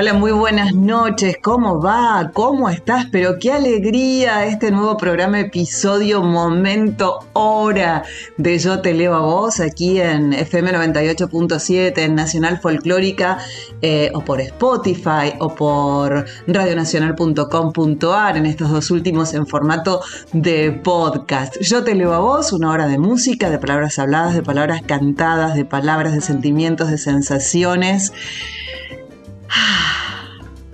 Hola, 0.00 0.14
muy 0.14 0.32
buenas 0.32 0.74
noches. 0.74 1.36
¿Cómo 1.42 1.78
va? 1.78 2.30
¿Cómo 2.32 2.70
estás? 2.70 3.04
Pero 3.12 3.38
qué 3.38 3.52
alegría 3.52 4.46
este 4.46 4.70
nuevo 4.70 4.96
programa, 4.96 5.40
episodio, 5.40 6.22
momento, 6.22 7.18
hora 7.34 8.04
de 8.38 8.58
Yo 8.58 8.80
Te 8.80 8.94
Leo 8.94 9.14
a 9.14 9.20
Vos 9.20 9.60
aquí 9.60 10.00
en 10.00 10.32
FM 10.32 10.72
98.7, 10.72 11.98
en 11.98 12.14
Nacional 12.14 12.60
Folclórica, 12.60 13.40
eh, 13.82 14.10
o 14.14 14.24
por 14.24 14.40
Spotify, 14.40 15.34
o 15.38 15.54
por 15.54 16.24
radionacional.com.ar, 16.46 18.38
en 18.38 18.46
estos 18.46 18.70
dos 18.70 18.90
últimos 18.90 19.34
en 19.34 19.46
formato 19.46 20.00
de 20.32 20.72
podcast. 20.72 21.60
Yo 21.60 21.84
Te 21.84 21.94
Leo 21.94 22.14
a 22.14 22.20
Vos, 22.20 22.54
una 22.54 22.70
hora 22.70 22.88
de 22.88 22.96
música, 22.96 23.50
de 23.50 23.58
palabras 23.58 23.98
habladas, 23.98 24.32
de 24.32 24.42
palabras 24.42 24.80
cantadas, 24.80 25.56
de 25.56 25.66
palabras, 25.66 26.14
de 26.14 26.22
sentimientos, 26.22 26.90
de 26.90 26.96
sensaciones. 26.96 28.14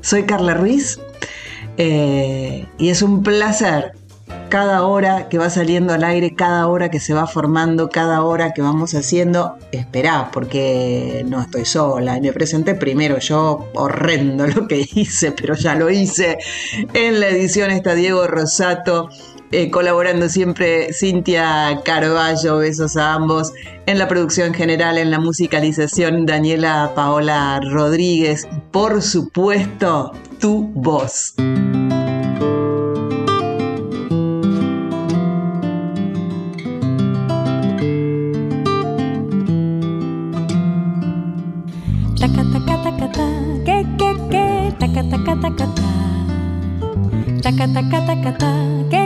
Soy 0.01 0.25
Carla 0.25 0.55
Ruiz 0.55 1.01
eh, 1.77 2.67
y 2.79 2.89
es 2.91 3.03
un 3.03 3.23
placer 3.23 3.93
cada 4.49 4.87
hora 4.87 5.29
que 5.29 5.39
va 5.39 5.51
saliendo 5.51 5.93
al 5.93 6.05
aire, 6.05 6.35
cada 6.35 6.67
hora 6.69 6.91
que 6.91 7.01
se 7.01 7.13
va 7.15 7.27
formando, 7.27 7.91
cada 7.91 8.23
hora 8.23 8.53
que 8.53 8.63
vamos 8.63 8.95
haciendo, 8.95 9.57
esperá, 9.73 10.31
porque 10.33 11.25
no 11.29 11.41
estoy 11.41 11.65
sola. 11.65 12.21
Me 12.21 12.33
presenté 12.33 12.75
primero 12.75 13.19
yo, 13.19 13.69
horrendo 13.75 14.47
lo 14.47 14.69
que 14.69 14.87
hice, 14.95 15.33
pero 15.33 15.55
ya 15.55 15.75
lo 15.75 15.91
hice. 15.91 16.39
En 16.95 17.21
la 17.21 17.29
edición 17.29 17.71
está 17.71 17.95
Diego 17.95 18.27
Rosato. 18.27 19.09
Eh, 19.52 19.70
colaborando 19.70 20.28
siempre 20.28 20.92
Cintia 20.92 21.80
Carballo, 21.84 22.58
besos 22.58 22.97
a 22.97 23.14
ambos, 23.14 23.52
en 23.86 23.98
la 23.98 24.08
producción 24.08 24.52
general, 24.52 24.98
en 24.98 25.11
la 25.11 25.20
musicalización 25.20 26.27
Daniela 26.27 26.92
Paola 26.94 27.61
Rodríguez, 27.62 28.48
por 28.72 29.02
supuesto, 29.02 30.12
tu 30.41 30.69
voz. 30.74 31.34
que, 43.64 43.84
que, 44.30 44.74
taca, 47.72 48.06
taca, 48.06 49.06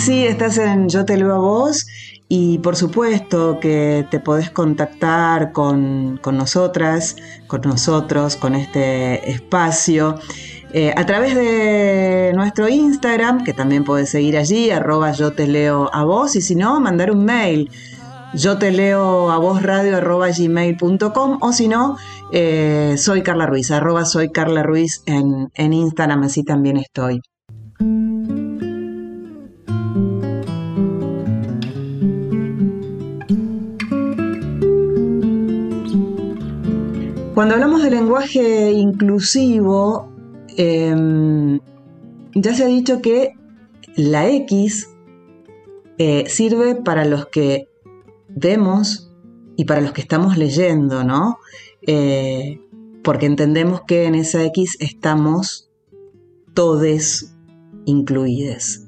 Sí, 0.00 0.26
estás 0.26 0.56
en 0.56 0.88
Yo 0.88 1.04
Te 1.04 1.18
Leo 1.18 1.34
a 1.34 1.38
Vos 1.38 1.86
y 2.26 2.56
por 2.60 2.74
supuesto 2.74 3.60
que 3.60 4.06
te 4.10 4.18
podés 4.18 4.48
contactar 4.48 5.52
con, 5.52 6.18
con 6.22 6.38
nosotras, 6.38 7.16
con 7.46 7.60
nosotros, 7.60 8.36
con 8.36 8.54
este 8.54 9.30
espacio. 9.30 10.18
Eh, 10.72 10.94
a 10.96 11.04
través 11.04 11.34
de 11.34 12.32
nuestro 12.34 12.66
Instagram, 12.70 13.44
que 13.44 13.52
también 13.52 13.84
podés 13.84 14.08
seguir 14.08 14.38
allí, 14.38 14.70
arroba 14.70 15.12
yo 15.12 15.32
te 15.34 15.46
leo 15.46 15.90
a 15.92 16.02
vos, 16.04 16.34
y 16.34 16.40
si 16.40 16.54
no, 16.54 16.80
mandar 16.80 17.10
un 17.10 17.26
mail 17.26 17.70
yo 18.32 18.56
te 18.56 18.70
leo 18.70 19.30
a 19.30 19.36
vos 19.38 19.62
radio 19.62 19.98
arroba 19.98 20.28
gmail.com 20.30 21.38
o 21.42 21.52
si 21.52 21.68
no, 21.68 21.98
eh, 22.32 22.94
soy 22.96 23.22
Carla 23.22 23.44
Ruiz, 23.46 23.70
arroba 23.70 24.06
soy 24.06 24.30
Carla 24.30 24.62
Ruiz 24.62 25.02
en, 25.04 25.50
en 25.54 25.72
Instagram, 25.74 26.22
así 26.22 26.42
también 26.42 26.78
estoy. 26.78 27.20
Cuando 37.40 37.54
hablamos 37.54 37.82
de 37.82 37.90
lenguaje 37.90 38.70
inclusivo, 38.72 40.12
em, 40.58 41.58
ya 42.34 42.52
se 42.52 42.64
ha 42.64 42.66
dicho 42.66 43.00
que 43.00 43.32
la 43.96 44.28
X 44.28 44.90
eh, 45.96 46.24
sirve 46.28 46.74
para 46.74 47.06
los 47.06 47.28
que 47.28 47.66
vemos 48.28 49.10
y 49.56 49.64
para 49.64 49.80
los 49.80 49.92
que 49.92 50.02
estamos 50.02 50.36
leyendo, 50.36 51.02
¿no? 51.02 51.38
Eh, 51.86 52.60
porque 53.02 53.24
entendemos 53.24 53.84
que 53.88 54.04
en 54.04 54.16
esa 54.16 54.44
X 54.44 54.76
estamos 54.78 55.70
todes 56.52 57.34
incluides. 57.86 58.84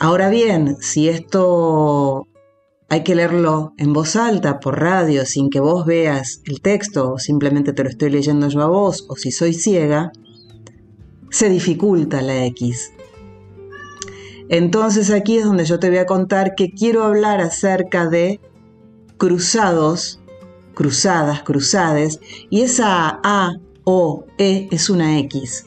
Ahora 0.00 0.30
bien, 0.30 0.78
si 0.80 1.08
esto 1.08 2.26
hay 2.88 3.02
que 3.02 3.14
leerlo 3.14 3.74
en 3.78 3.92
voz 3.92 4.14
alta, 4.14 4.60
por 4.60 4.80
radio, 4.80 5.24
sin 5.26 5.50
que 5.50 5.60
vos 5.60 5.84
veas 5.86 6.40
el 6.44 6.60
texto, 6.60 7.12
o 7.12 7.18
simplemente 7.18 7.72
te 7.72 7.82
lo 7.82 7.88
estoy 7.88 8.10
leyendo 8.10 8.48
yo 8.48 8.62
a 8.62 8.66
vos, 8.66 9.06
o 9.08 9.16
si 9.16 9.32
soy 9.32 9.54
ciega, 9.54 10.12
se 11.30 11.48
dificulta 11.48 12.22
la 12.22 12.44
X. 12.46 12.92
Entonces 14.48 15.10
aquí 15.10 15.38
es 15.38 15.44
donde 15.44 15.64
yo 15.64 15.80
te 15.80 15.88
voy 15.88 15.98
a 15.98 16.06
contar 16.06 16.54
que 16.54 16.70
quiero 16.70 17.02
hablar 17.02 17.40
acerca 17.40 18.06
de 18.06 18.40
cruzados, 19.16 20.20
cruzadas, 20.74 21.42
cruzades, 21.42 22.20
y 22.50 22.60
esa 22.60 23.20
A, 23.24 23.56
O, 23.82 24.24
E 24.38 24.68
es 24.70 24.90
una 24.90 25.18
X. 25.20 25.66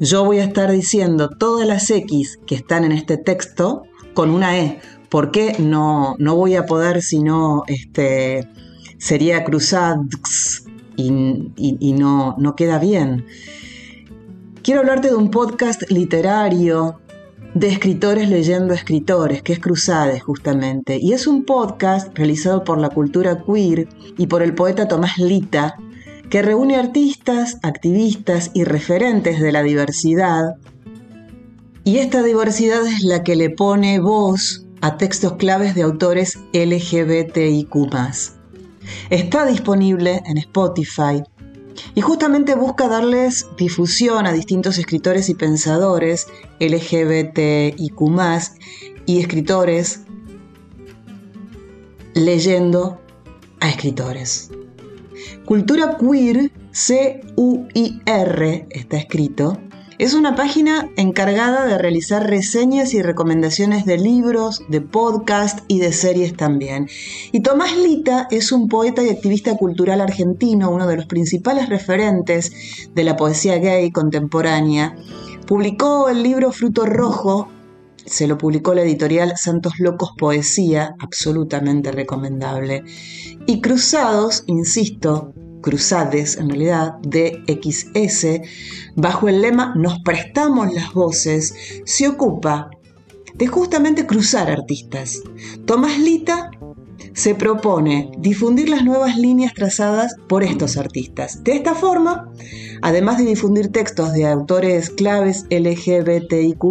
Yo 0.00 0.24
voy 0.24 0.38
a 0.38 0.44
estar 0.44 0.70
diciendo 0.70 1.28
todas 1.28 1.66
las 1.66 1.90
X 1.90 2.38
que 2.46 2.56
están 2.56 2.84
en 2.84 2.92
este 2.92 3.16
texto 3.16 3.82
con 4.14 4.30
una 4.30 4.58
E. 4.58 4.80
¿Por 5.08 5.30
qué? 5.30 5.56
No, 5.58 6.14
no 6.18 6.36
voy 6.36 6.56
a 6.56 6.66
poder, 6.66 7.02
sino 7.02 7.64
este, 7.66 8.48
sería 8.98 9.44
cruzados 9.44 10.64
y, 10.96 11.52
y 11.56 11.92
no, 11.92 12.34
no 12.38 12.56
queda 12.56 12.78
bien. 12.78 13.24
Quiero 14.62 14.80
hablarte 14.80 15.08
de 15.08 15.14
un 15.14 15.30
podcast 15.30 15.90
literario 15.90 17.00
de 17.54 17.68
escritores 17.68 18.28
leyendo 18.28 18.74
escritores, 18.74 19.42
que 19.42 19.52
es 19.52 19.58
Cruzades 19.58 20.22
justamente. 20.22 20.98
Y 21.00 21.12
es 21.12 21.26
un 21.26 21.44
podcast 21.44 22.16
realizado 22.16 22.64
por 22.64 22.78
la 22.78 22.90
cultura 22.90 23.42
queer 23.44 23.88
y 24.16 24.26
por 24.26 24.42
el 24.42 24.54
poeta 24.54 24.88
Tomás 24.88 25.18
Lita, 25.18 25.76
que 26.30 26.42
reúne 26.42 26.76
artistas, 26.76 27.58
activistas 27.62 28.50
y 28.54 28.64
referentes 28.64 29.40
de 29.40 29.52
la 29.52 29.62
diversidad. 29.62 30.56
Y 31.84 31.98
esta 31.98 32.22
diversidad 32.22 32.86
es 32.86 33.02
la 33.02 33.22
que 33.22 33.34
le 33.34 33.50
pone 33.50 33.98
voz 33.98 34.66
a 34.80 34.96
textos 34.96 35.34
claves 35.34 35.74
de 35.74 35.82
autores 35.82 36.38
LGBTIQ. 36.52 37.74
Está 39.10 39.46
disponible 39.46 40.22
en 40.26 40.38
Spotify, 40.38 41.22
Y 41.94 42.00
justamente 42.00 42.56
busca 42.56 42.88
darles 42.88 43.46
difusión 43.56 44.26
a 44.26 44.32
distintos 44.32 44.78
escritores 44.78 45.28
y 45.28 45.34
pensadores 45.34 46.26
LGBTIQ 46.58 48.00
y 49.06 49.20
escritores 49.20 50.00
leyendo 52.14 53.00
a 53.60 53.68
escritores. 53.68 54.50
Cultura 55.44 55.96
Queer, 55.98 56.50
C-U-I-R, 56.72 58.66
está 58.70 58.96
escrito, 58.98 59.58
es 59.98 60.14
una 60.14 60.36
página 60.36 60.88
encargada 60.96 61.66
de 61.66 61.76
realizar 61.76 62.24
reseñas 62.24 62.94
y 62.94 63.02
recomendaciones 63.02 63.84
de 63.84 63.98
libros, 63.98 64.62
de 64.68 64.80
podcast 64.80 65.60
y 65.66 65.80
de 65.80 65.92
series 65.92 66.36
también. 66.36 66.88
Y 67.32 67.40
Tomás 67.40 67.76
Lita 67.76 68.28
es 68.30 68.52
un 68.52 68.68
poeta 68.68 69.02
y 69.02 69.08
activista 69.08 69.56
cultural 69.56 70.00
argentino, 70.00 70.70
uno 70.70 70.86
de 70.86 70.96
los 70.96 71.06
principales 71.06 71.68
referentes 71.68 72.52
de 72.94 73.04
la 73.04 73.16
poesía 73.16 73.58
gay 73.58 73.90
contemporánea. 73.90 74.94
Publicó 75.48 76.08
el 76.08 76.22
libro 76.22 76.52
Fruto 76.52 76.86
Rojo, 76.86 77.48
se 78.06 78.28
lo 78.28 78.38
publicó 78.38 78.74
la 78.74 78.82
editorial 78.82 79.32
Santos 79.36 79.80
Locos 79.80 80.12
Poesía, 80.16 80.94
absolutamente 81.00 81.90
recomendable. 81.90 82.84
Y 83.46 83.60
Cruzados, 83.60 84.44
insisto, 84.46 85.34
Cruzades, 85.60 86.36
en 86.36 86.48
realidad, 86.48 86.94
de 87.02 87.42
XS, 87.46 88.40
bajo 88.96 89.28
el 89.28 89.42
lema 89.42 89.74
Nos 89.76 90.00
prestamos 90.00 90.72
las 90.72 90.92
voces, 90.92 91.54
se 91.84 92.08
ocupa 92.08 92.70
de 93.34 93.46
justamente 93.46 94.06
cruzar 94.06 94.50
artistas. 94.50 95.22
Tomás 95.64 95.98
Lita 95.98 96.50
se 97.14 97.34
propone 97.34 98.10
difundir 98.18 98.68
las 98.68 98.84
nuevas 98.84 99.16
líneas 99.16 99.54
trazadas 99.54 100.14
por 100.28 100.42
estos 100.42 100.76
artistas. 100.76 101.42
De 101.44 101.52
esta 101.52 101.74
forma, 101.74 102.32
además 102.82 103.18
de 103.18 103.24
difundir 103.24 103.70
textos 103.70 104.12
de 104.12 104.26
autores 104.26 104.90
claves 104.90 105.44
LGBTIQ, 105.50 106.62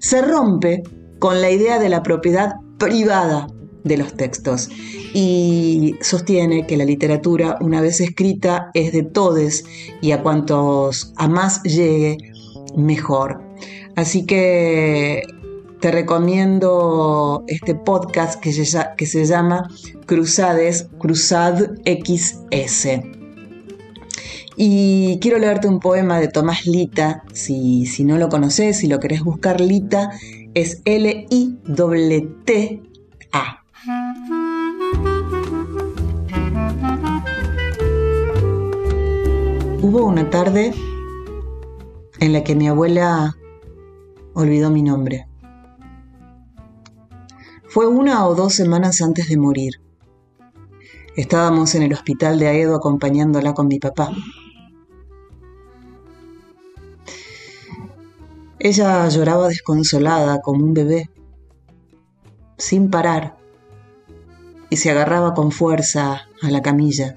se 0.00 0.22
rompe 0.22 0.82
con 1.18 1.40
la 1.40 1.50
idea 1.50 1.78
de 1.78 1.88
la 1.88 2.02
propiedad 2.02 2.54
privada 2.78 3.48
de 3.88 3.96
los 3.96 4.14
textos 4.14 4.68
y 5.14 5.96
sostiene 6.00 6.66
que 6.66 6.76
la 6.76 6.84
literatura, 6.84 7.56
una 7.60 7.80
vez 7.80 8.00
escrita, 8.00 8.70
es 8.74 8.92
de 8.92 9.02
todos 9.02 9.64
y 10.00 10.12
a 10.12 10.22
cuantos 10.22 11.12
a 11.16 11.28
más 11.28 11.62
llegue, 11.62 12.18
mejor. 12.76 13.42
Así 13.96 14.26
que 14.26 15.22
te 15.80 15.90
recomiendo 15.90 17.44
este 17.46 17.74
podcast 17.74 18.40
que 18.40 18.52
se, 18.52 18.78
que 18.96 19.06
se 19.06 19.24
llama 19.24 19.68
Cruzades, 20.06 20.88
Cruzad 20.98 21.70
XS. 21.84 23.00
Y 24.56 25.18
quiero 25.20 25.38
leerte 25.38 25.68
un 25.68 25.78
poema 25.78 26.18
de 26.18 26.26
Tomás 26.26 26.66
Lita, 26.66 27.22
si, 27.32 27.86
si 27.86 28.04
no 28.04 28.18
lo 28.18 28.28
conoces, 28.28 28.78
si 28.78 28.88
lo 28.88 28.98
querés 28.98 29.22
buscar, 29.22 29.60
Lita 29.60 30.10
es 30.54 30.82
L-I-T-T-A. 30.84 31.58
Hubo 39.88 40.04
una 40.04 40.28
tarde 40.28 40.74
en 42.20 42.32
la 42.34 42.44
que 42.44 42.54
mi 42.54 42.68
abuela 42.68 43.38
olvidó 44.34 44.68
mi 44.70 44.82
nombre. 44.82 45.26
Fue 47.66 47.86
una 47.86 48.26
o 48.26 48.34
dos 48.34 48.52
semanas 48.52 49.00
antes 49.00 49.30
de 49.30 49.38
morir. 49.38 49.80
Estábamos 51.16 51.74
en 51.74 51.84
el 51.84 51.94
hospital 51.94 52.38
de 52.38 52.48
Aedo 52.48 52.76
acompañándola 52.76 53.54
con 53.54 53.68
mi 53.68 53.78
papá. 53.78 54.10
Ella 58.58 59.08
lloraba 59.08 59.48
desconsolada 59.48 60.42
como 60.42 60.66
un 60.66 60.74
bebé, 60.74 61.08
sin 62.58 62.90
parar, 62.90 63.38
y 64.68 64.76
se 64.76 64.90
agarraba 64.90 65.32
con 65.32 65.50
fuerza 65.50 66.28
a 66.42 66.50
la 66.50 66.60
camilla. 66.60 67.14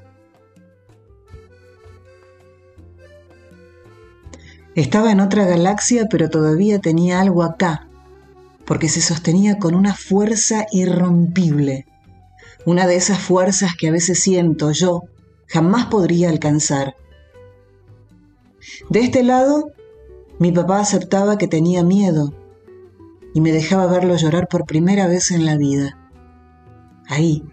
Estaba 4.75 5.11
en 5.11 5.19
otra 5.19 5.45
galaxia, 5.45 6.07
pero 6.09 6.29
todavía 6.29 6.79
tenía 6.79 7.19
algo 7.19 7.43
acá, 7.43 7.87
porque 8.65 8.87
se 8.87 9.01
sostenía 9.01 9.59
con 9.59 9.75
una 9.75 9.93
fuerza 9.93 10.65
irrompible, 10.71 11.85
una 12.65 12.87
de 12.87 12.95
esas 12.95 13.19
fuerzas 13.19 13.71
que 13.77 13.89
a 13.89 13.91
veces 13.91 14.21
siento 14.21 14.71
yo 14.71 15.03
jamás 15.47 15.87
podría 15.87 16.29
alcanzar. 16.29 16.95
De 18.89 19.01
este 19.01 19.23
lado, 19.23 19.71
mi 20.39 20.51
papá 20.51 20.79
aceptaba 20.79 21.37
que 21.37 21.47
tenía 21.47 21.83
miedo 21.83 22.33
y 23.33 23.41
me 23.41 23.51
dejaba 23.51 23.87
verlo 23.87 24.15
llorar 24.15 24.47
por 24.47 24.65
primera 24.65 25.07
vez 25.07 25.31
en 25.31 25.45
la 25.45 25.57
vida. 25.57 25.97
Ahí. 27.07 27.43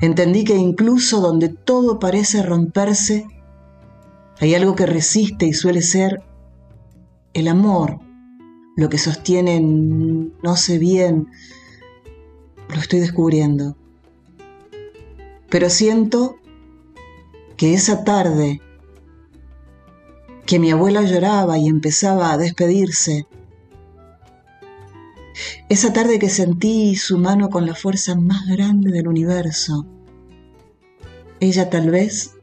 Entendí 0.00 0.42
que 0.44 0.56
incluso 0.56 1.20
donde 1.20 1.48
todo 1.48 2.00
parece 2.00 2.42
romperse, 2.42 3.26
hay 4.42 4.56
algo 4.56 4.74
que 4.74 4.86
resiste 4.86 5.46
y 5.46 5.52
suele 5.52 5.82
ser 5.82 6.20
el 7.32 7.46
amor, 7.46 8.00
lo 8.76 8.88
que 8.88 8.98
sostiene 8.98 9.60
no 9.60 10.56
sé 10.56 10.78
bien, 10.78 11.28
lo 12.68 12.74
estoy 12.74 12.98
descubriendo. 12.98 13.76
Pero 15.48 15.70
siento 15.70 16.40
que 17.56 17.74
esa 17.74 18.02
tarde 18.02 18.60
que 20.44 20.58
mi 20.58 20.72
abuela 20.72 21.02
lloraba 21.02 21.56
y 21.56 21.68
empezaba 21.68 22.32
a 22.32 22.36
despedirse, 22.36 23.28
esa 25.68 25.92
tarde 25.92 26.18
que 26.18 26.28
sentí 26.28 26.96
su 26.96 27.16
mano 27.16 27.48
con 27.48 27.64
la 27.64 27.76
fuerza 27.76 28.16
más 28.16 28.44
grande 28.48 28.90
del 28.90 29.06
universo, 29.06 29.86
ella 31.38 31.70
tal 31.70 31.90
vez 31.90 32.41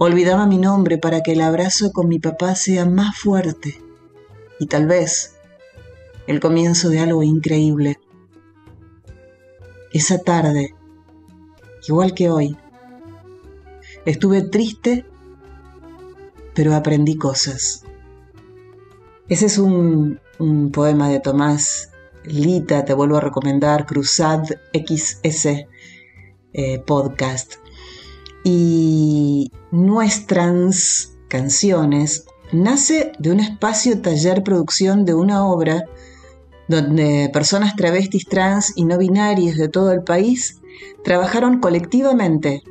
Olvidaba 0.00 0.46
mi 0.46 0.58
nombre 0.58 0.96
para 0.96 1.22
que 1.24 1.32
el 1.32 1.40
abrazo 1.40 1.90
con 1.90 2.06
mi 2.06 2.20
papá 2.20 2.54
sea 2.54 2.84
más 2.84 3.18
fuerte 3.18 3.82
y 4.60 4.66
tal 4.66 4.86
vez 4.86 5.34
el 6.28 6.38
comienzo 6.38 6.88
de 6.88 7.00
algo 7.00 7.24
increíble. 7.24 7.98
Esa 9.92 10.18
tarde, 10.18 10.76
igual 11.88 12.14
que 12.14 12.30
hoy, 12.30 12.56
estuve 14.04 14.42
triste, 14.42 15.04
pero 16.54 16.76
aprendí 16.76 17.16
cosas. 17.16 17.82
Ese 19.28 19.46
es 19.46 19.58
un, 19.58 20.20
poema 20.72 21.08
de 21.08 21.18
Tomás 21.18 21.90
Lita, 22.22 22.84
te 22.84 22.94
vuelvo 22.94 23.16
a 23.16 23.20
recomendar, 23.20 23.84
Cruzad 23.84 24.44
XS 24.72 25.66
eh, 26.52 26.78
Podcast 26.86 27.56
y 28.50 29.52
nuestras 29.72 31.18
canciones 31.28 32.24
nace 32.50 33.12
de 33.18 33.30
un 33.30 33.40
espacio 33.40 34.00
taller 34.00 34.42
producción 34.42 35.04
de 35.04 35.12
una 35.12 35.46
obra 35.46 35.84
donde 36.66 37.28
personas 37.30 37.76
travestis, 37.76 38.24
trans 38.24 38.72
y 38.74 38.86
no 38.86 38.96
binarias 38.96 39.58
de 39.58 39.68
todo 39.68 39.92
el 39.92 40.02
país 40.02 40.62
trabajaron 41.04 41.60
colectivamente 41.60 42.62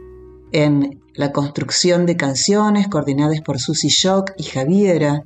en 0.51 0.99
la 1.13 1.31
construcción 1.31 2.07
de 2.07 2.17
canciones 2.17 2.87
coordinadas 2.87 3.41
por 3.41 3.59
Susy 3.59 3.89
Shock 3.89 4.31
y 4.35 4.45
Javiera. 4.45 5.25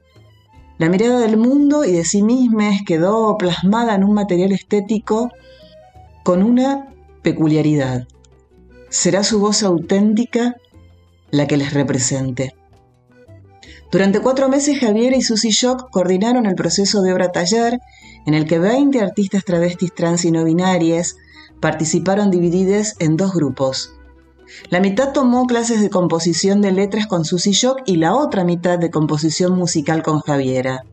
La 0.77 0.89
mirada 0.89 1.21
del 1.21 1.37
mundo 1.37 1.85
y 1.85 1.93
de 1.93 2.03
sí 2.03 2.23
mismas 2.23 2.81
quedó 2.85 3.37
plasmada 3.37 3.95
en 3.95 4.03
un 4.03 4.15
material 4.15 4.51
estético 4.51 5.29
con 6.25 6.43
una 6.43 6.93
peculiaridad 7.21 8.05
será 8.91 9.23
su 9.23 9.39
voz 9.39 9.63
auténtica 9.63 10.57
la 11.31 11.47
que 11.47 11.57
les 11.57 11.73
represente. 11.73 12.53
Durante 13.89 14.19
cuatro 14.19 14.49
meses 14.49 14.79
Javier 14.79 15.13
y 15.13 15.21
Susy 15.21 15.49
Shock 15.49 15.89
coordinaron 15.89 16.45
el 16.45 16.55
proceso 16.55 17.01
de 17.01 17.13
obra 17.13 17.31
taller 17.31 17.79
en 18.25 18.33
el 18.33 18.45
que 18.45 18.59
20 18.59 19.01
artistas 19.01 19.43
travestis 19.45 19.93
trans 19.95 20.25
y 20.25 20.31
no 20.31 20.43
binarias 20.43 21.15
participaron 21.59 22.31
divididas 22.31 22.95
en 22.99 23.17
dos 23.17 23.33
grupos. 23.33 23.95
La 24.69 24.81
mitad 24.81 25.13
tomó 25.13 25.45
clases 25.47 25.81
de 25.81 25.89
composición 25.89 26.61
de 26.61 26.73
letras 26.73 27.07
con 27.07 27.23
Susy 27.23 27.51
Shock 27.51 27.83
y 27.85 27.95
la 27.95 28.13
otra 28.13 28.43
mitad 28.43 28.77
de 28.77 28.91
composición 28.91 29.57
musical 29.57 30.03
con 30.03 30.19
Javiera. 30.19 30.83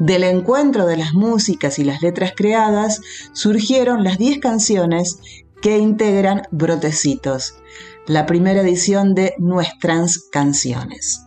Del 0.00 0.24
encuentro 0.24 0.86
de 0.86 0.96
las 0.96 1.14
músicas 1.14 1.78
y 1.78 1.84
las 1.84 2.02
letras 2.02 2.32
creadas 2.36 3.00
surgieron 3.32 4.02
las 4.02 4.18
10 4.18 4.38
canciones 4.40 5.18
que 5.60 5.78
integran 5.78 6.42
Brotecitos, 6.50 7.54
la 8.06 8.26
primera 8.26 8.60
edición 8.60 9.14
de 9.14 9.34
Nuestras 9.38 10.18
Canciones. 10.30 11.22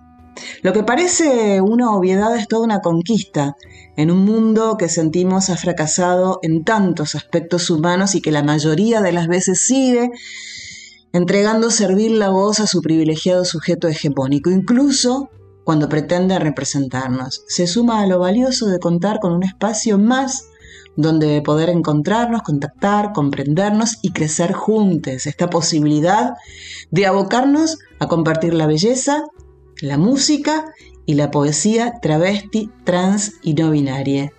Lo 0.62 0.74
que 0.74 0.84
parece 0.84 1.62
una 1.62 1.92
obviedad 1.94 2.36
es 2.36 2.48
toda 2.48 2.64
una 2.64 2.80
conquista 2.80 3.56
en 3.98 4.12
un 4.12 4.24
mundo 4.24 4.78
que 4.78 4.88
sentimos 4.88 5.50
ha 5.50 5.58
fracasado 5.58 6.40
en 6.42 6.64
tantos 6.64 7.16
aspectos 7.16 7.70
humanos 7.70 8.16
y 8.16 8.22
que 8.22 8.32
la 8.32 8.44
mayoría 8.44 9.02
de 9.02 9.12
las 9.12 9.28
veces 9.28 9.66
sigue 9.66 10.12
entregando 11.12 11.72
servir 11.72 12.12
la 12.12 12.30
voz 12.30 12.60
a 12.60 12.68
su 12.68 12.82
privilegiado 12.82 13.44
sujeto 13.44 13.88
hegemónico, 13.88 14.50
incluso 14.50 15.30
cuando 15.64 15.90
pretende 15.90 16.40
representarnos. 16.40 17.44
Se 17.48 17.68
suma 17.68 18.02
a 18.02 18.08
lo 18.08 18.20
valioso 18.20 18.68
de 18.68 18.80
contar 18.80 19.20
con 19.20 19.34
un 19.34 19.44
espacio 19.44 19.98
más 19.98 20.49
donde 21.00 21.41
poder 21.41 21.70
encontrarnos, 21.70 22.41
contactar, 22.41 23.13
comprendernos 23.13 24.00
y 24.01 24.12
crecer 24.12 24.51
juntos. 24.51 25.27
Esta 25.27 25.50
posibilidad 25.50 26.34
de 26.91 27.06
abocarnos 27.06 27.77
a 28.00 28.10
compartir 28.10 28.53
la 28.53 28.68
belleza, 28.68 29.24
la 29.82 29.98
música 29.98 30.65
y 31.06 31.13
la 31.13 31.32
poesía 31.32 31.94
travesti, 32.01 32.70
trans 32.84 33.36
y 33.44 33.53
no 33.53 33.72
binaria. 33.72 34.34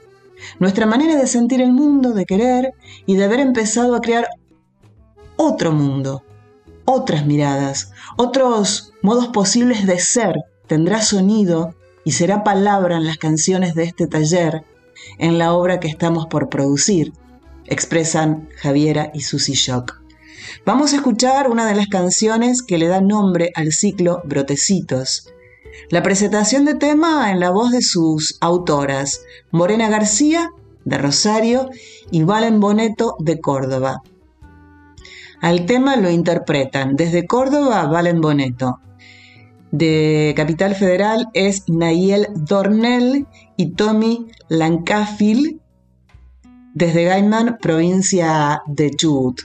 Nuestra 0.59 0.85
manera 0.85 1.17
de 1.17 1.27
sentir 1.27 1.63
el 1.63 1.73
mundo, 1.73 2.13
de 2.13 2.27
querer 2.27 2.75
y 3.07 3.17
de 3.17 3.25
haber 3.25 3.41
empezado 3.41 3.97
a 3.97 4.03
crear 4.03 4.29
otro 5.37 5.73
mundo, 5.73 6.25
otras 6.85 7.25
miradas, 7.25 7.91
otros 8.19 8.93
modos 9.01 9.29
posibles 9.29 9.87
de 9.87 9.99
ser, 9.99 10.35
tendrá 10.67 11.01
sonido 11.01 11.75
y 12.05 12.13
será 12.13 12.45
palabra 12.45 12.99
en 12.99 13.07
las 13.07 13.17
canciones 13.17 13.75
de 13.75 13.85
este 13.85 14.07
taller, 14.07 14.63
en 15.19 15.39
la 15.39 15.53
obra 15.53 15.81
que 15.81 15.89
estamos 15.89 16.27
por 16.27 16.49
producir, 16.49 17.13
expresan 17.67 18.49
Javiera 18.57 19.11
y 19.15 19.21
Susy 19.21 19.55
Shock. 19.55 20.01
Vamos 20.65 20.93
a 20.93 20.97
escuchar 20.97 21.51
una 21.51 21.67
de 21.67 21.75
las 21.75 21.89
canciones 21.89 22.63
que 22.63 22.79
le 22.79 22.89
da 22.89 23.01
nombre 23.01 23.53
al 23.55 23.73
ciclo 23.73 24.23
Brotecitos. 24.25 25.29
La 25.91 26.03
presentación 26.03 26.65
de 26.65 26.75
tema 26.75 27.31
en 27.31 27.41
la 27.41 27.51
voz 27.51 27.71
de 27.71 27.83
sus 27.83 28.37
autoras, 28.41 29.23
Morena 29.51 29.89
García, 29.89 30.51
de 30.85 30.99
Rosario, 30.99 31.71
y 32.11 32.25
Valen 32.25 32.61
Boneto, 32.61 33.17
de 33.19 33.41
Córdoba. 33.41 34.03
Al 35.41 35.65
tema 35.67 35.97
lo 35.97 36.11
interpretan 36.11 36.97
desde 36.97 37.27
Córdoba 37.27 37.87
Valen 37.87 38.21
Boneto. 38.21 38.81
De 39.73 40.33
Capital 40.37 40.75
Federal 40.75 41.29
es 41.33 41.69
Nayel 41.69 42.27
Dornell 42.35 43.27
y 43.57 43.73
Tommy 43.75 44.27
Lancafil. 44.49 45.61
Desde 46.75 47.05
Gaiman, 47.05 47.59
provincia 47.61 48.63
de 48.67 48.91
Chubut. 48.91 49.41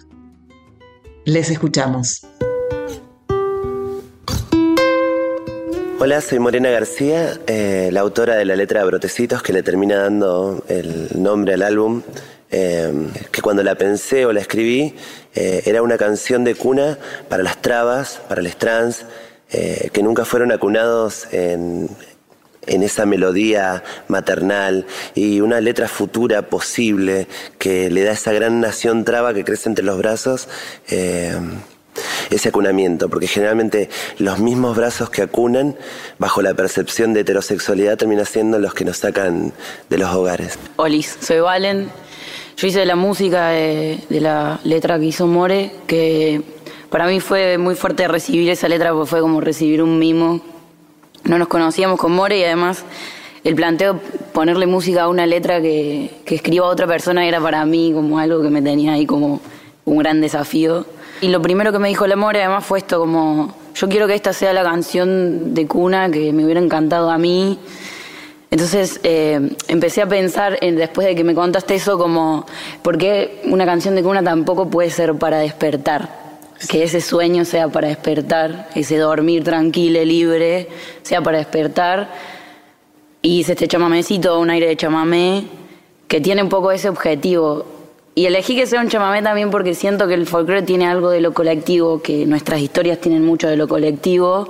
Les 1.25 1.49
escuchamos. 1.49 2.25
Hola, 5.99 6.21
soy 6.21 6.39
Morena 6.39 6.69
García, 6.69 7.39
eh, 7.47 7.89
la 7.91 8.01
autora 8.01 8.35
de 8.35 8.45
la 8.45 8.55
letra 8.55 8.81
de 8.81 8.85
Brotecitos 8.85 9.41
que 9.41 9.53
le 9.53 9.63
termina 9.63 9.97
dando 9.97 10.63
el 10.67 11.09
nombre 11.15 11.53
al 11.53 11.61
álbum. 11.61 12.01
Eh, 12.51 12.91
que 13.31 13.41
cuando 13.41 13.63
la 13.63 13.75
pensé 13.75 14.25
o 14.25 14.31
la 14.31 14.39
escribí 14.39 14.93
eh, 15.33 15.63
era 15.65 15.81
una 15.81 15.97
canción 15.97 16.43
de 16.43 16.53
cuna 16.53 16.97
para 17.27 17.43
las 17.43 17.61
trabas, 17.61 18.21
para 18.29 18.41
los 18.41 18.55
trans, 18.55 19.03
que 19.91 20.03
nunca 20.03 20.25
fueron 20.25 20.51
acunados 20.51 21.27
en, 21.31 21.89
en 22.65 22.83
esa 22.83 23.05
melodía 23.05 23.83
maternal 24.07 24.85
y 25.13 25.41
una 25.41 25.61
letra 25.61 25.87
futura 25.87 26.43
posible 26.43 27.27
que 27.59 27.89
le 27.89 28.03
da 28.03 28.11
esa 28.11 28.33
gran 28.33 28.59
nación 28.61 29.05
traba 29.05 29.33
que 29.33 29.43
crece 29.43 29.69
entre 29.69 29.85
los 29.85 29.97
brazos 29.97 30.47
ese 32.29 32.49
acunamiento, 32.49 33.09
porque 33.09 33.27
generalmente 33.27 33.89
los 34.17 34.39
mismos 34.39 34.75
brazos 34.75 35.09
que 35.09 35.21
acunan, 35.21 35.75
bajo 36.19 36.41
la 36.41 36.53
percepción 36.53 37.13
de 37.13 37.21
heterosexualidad, 37.21 37.97
terminan 37.97 38.25
siendo 38.25 38.59
los 38.59 38.73
que 38.73 38.85
nos 38.85 38.97
sacan 38.97 39.53
de 39.89 39.97
los 39.97 40.13
hogares. 40.13 40.57
Olis, 40.77 41.17
soy 41.21 41.39
Valen. 41.39 41.89
Yo 42.57 42.67
hice 42.67 42.85
la 42.85 42.95
música 42.95 43.49
de, 43.49 43.99
la 44.09 44.59
letra 44.63 44.97
que 44.97 45.05
hizo 45.05 45.27
More, 45.27 45.71
que 45.87 46.41
para 46.95 47.07
mí 47.07 47.19
fue 47.19 47.57
muy 47.57 47.75
fuerte 47.75 48.07
recibir 48.07 48.49
esa 48.49 48.69
letra, 48.69 48.93
porque 48.93 49.09
fue 49.09 49.19
como 49.19 49.41
recibir 49.41 49.83
un 49.83 49.99
mimo. 49.99 50.39
No 51.25 51.37
nos 51.37 51.49
conocíamos 51.49 51.99
con 51.99 52.13
More 52.13 52.37
y 52.37 52.45
además 52.45 52.85
el 53.43 53.53
planteo 53.53 53.99
ponerle 54.31 54.65
música 54.65 55.03
a 55.03 55.09
una 55.09 55.25
letra 55.25 55.59
que, 55.59 56.09
que 56.23 56.35
escriba 56.35 56.67
otra 56.67 56.87
persona 56.87 57.27
era 57.27 57.41
para 57.41 57.65
mí 57.65 57.91
como 57.93 58.17
algo 58.17 58.41
que 58.41 58.49
me 58.49 58.61
tenía 58.61 58.93
ahí 58.93 59.05
como 59.05 59.41
un 59.83 59.97
gran 59.97 60.21
desafío. 60.21 60.85
Y 61.19 61.27
lo 61.27 61.41
primero 61.41 61.73
que 61.73 61.79
me 61.79 61.89
dijo 61.89 62.05
el 62.05 62.13
amor 62.13 62.37
además 62.37 62.63
fue 62.63 62.79
esto, 62.79 62.97
como 62.97 63.53
yo 63.75 63.89
quiero 63.89 64.07
que 64.07 64.15
esta 64.15 64.31
sea 64.31 64.53
la 64.53 64.63
canción 64.63 65.53
de 65.53 65.67
cuna 65.67 66.09
que 66.09 66.31
me 66.31 66.45
hubiera 66.45 66.61
encantado 66.61 67.11
a 67.11 67.17
mí. 67.17 67.59
Entonces 68.51 69.01
eh, 69.03 69.53
empecé 69.67 70.01
a 70.01 70.07
pensar, 70.07 70.57
después 70.61 71.07
de 71.07 71.13
que 71.13 71.25
me 71.25 71.35
contaste 71.35 71.75
eso, 71.75 71.97
como, 71.97 72.45
¿por 72.81 72.97
qué 72.97 73.41
una 73.47 73.65
canción 73.65 73.95
de 73.95 74.01
cuna 74.01 74.23
tampoco 74.23 74.69
puede 74.69 74.89
ser 74.91 75.15
para 75.15 75.39
despertar? 75.39 76.23
Que 76.67 76.83
ese 76.83 77.01
sueño 77.01 77.45
sea 77.45 77.67
para 77.67 77.87
despertar, 77.87 78.69
ese 78.75 78.97
dormir 78.97 79.43
tranquilo, 79.43 80.03
libre, 80.03 80.67
sea 81.03 81.21
para 81.21 81.37
despertar. 81.37 82.09
Y 83.21 83.39
hice 83.39 83.53
este 83.53 83.67
chamamecito, 83.67 84.39
un 84.39 84.49
aire 84.49 84.67
de 84.67 84.77
chamamé, 84.77 85.45
que 86.07 86.21
tiene 86.21 86.43
un 86.43 86.49
poco 86.49 86.71
ese 86.71 86.89
objetivo, 86.89 87.65
y 88.17 88.27
elegí 88.27 88.55
que 88.55 88.65
sea 88.65 88.79
un 88.79 88.87
chamamé 88.87 89.21
también 89.21 89.51
porque 89.51 89.75
siento 89.75 90.07
que 90.07 90.13
el 90.13 90.25
folclore 90.25 90.61
tiene 90.61 90.87
algo 90.87 91.09
de 91.09 91.19
lo 91.19 91.33
colectivo, 91.33 92.01
que 92.01 92.25
nuestras 92.25 92.61
historias 92.61 93.01
tienen 93.01 93.25
mucho 93.25 93.49
de 93.49 93.57
lo 93.57 93.67
colectivo. 93.67 94.47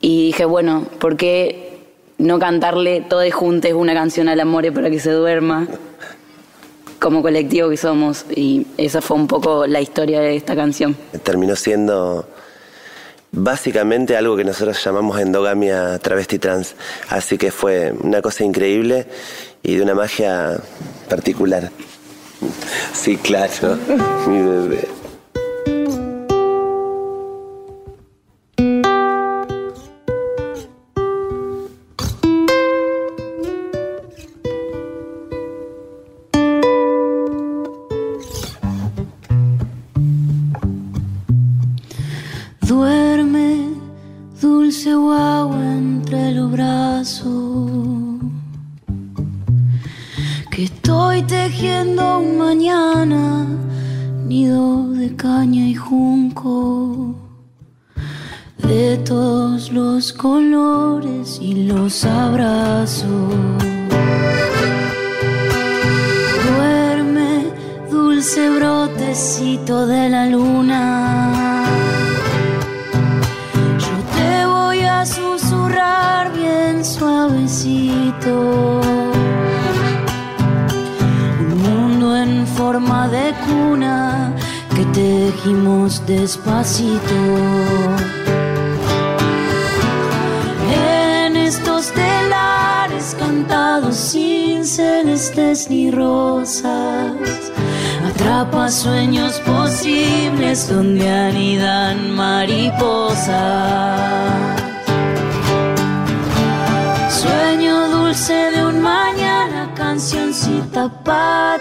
Y 0.00 0.26
dije, 0.26 0.44
bueno, 0.44 0.86
¿por 1.00 1.16
qué 1.16 1.80
no 2.18 2.38
cantarle 2.38 3.00
todos 3.00 3.28
juntos 3.34 3.72
una 3.72 3.92
canción 3.92 4.28
al 4.28 4.38
amor 4.38 4.72
para 4.72 4.88
que 4.88 5.00
se 5.00 5.10
duerma? 5.10 5.66
Como 7.00 7.22
colectivo 7.22 7.68
que 7.70 7.76
somos. 7.76 8.26
Y 8.34 8.66
esa 8.76 9.00
fue 9.00 9.16
un 9.16 9.26
poco 9.26 9.66
la 9.66 9.80
historia 9.80 10.20
de 10.20 10.36
esta 10.36 10.54
canción. 10.54 10.96
Terminó 11.22 11.56
siendo 11.56 12.28
básicamente 13.32 14.16
algo 14.16 14.36
que 14.36 14.44
nosotros 14.44 14.82
llamamos 14.84 15.18
endogamia 15.18 15.98
travesti 15.98 16.38
trans. 16.38 16.74
Así 17.08 17.38
que 17.38 17.50
fue 17.50 17.92
una 18.02 18.22
cosa 18.22 18.44
increíble 18.44 19.06
y 19.62 19.76
de 19.76 19.82
una 19.82 19.94
magia 19.94 20.60
particular. 21.08 21.70
Sí, 22.92 23.16
claro, 23.16 23.78
mi 24.26 24.42
bebé. 24.42 24.99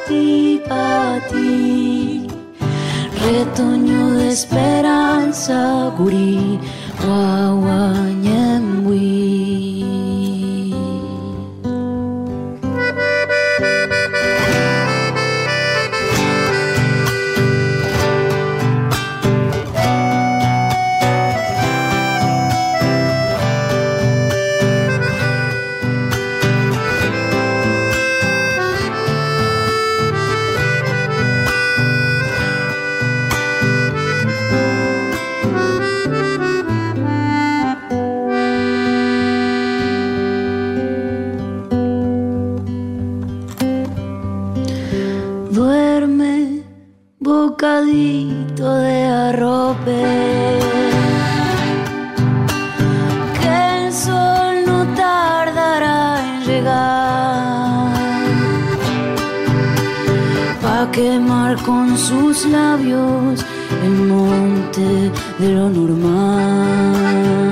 Ti, 0.08 0.62
para 0.68 1.20
ti. 1.30 2.28
Retoño 3.26 4.02
de 4.20 4.28
esperanza, 4.30 5.58
gurí, 5.98 6.60
guaguañembuí. 7.04 9.69
de 47.94 49.06
arrope. 49.06 50.04
Que 53.40 53.86
el 53.86 53.94
sol 53.94 54.56
no 54.66 54.86
tardará 54.96 56.20
en 56.26 56.44
llegar. 56.48 57.94
Pa' 60.62 60.92
quemar 60.92 61.56
con 61.64 61.98
sus 61.98 62.46
labios 62.46 63.46
el 63.84 63.96
monte 64.14 65.12
de 65.40 65.50
lo 65.54 65.70
normal. 65.70 67.49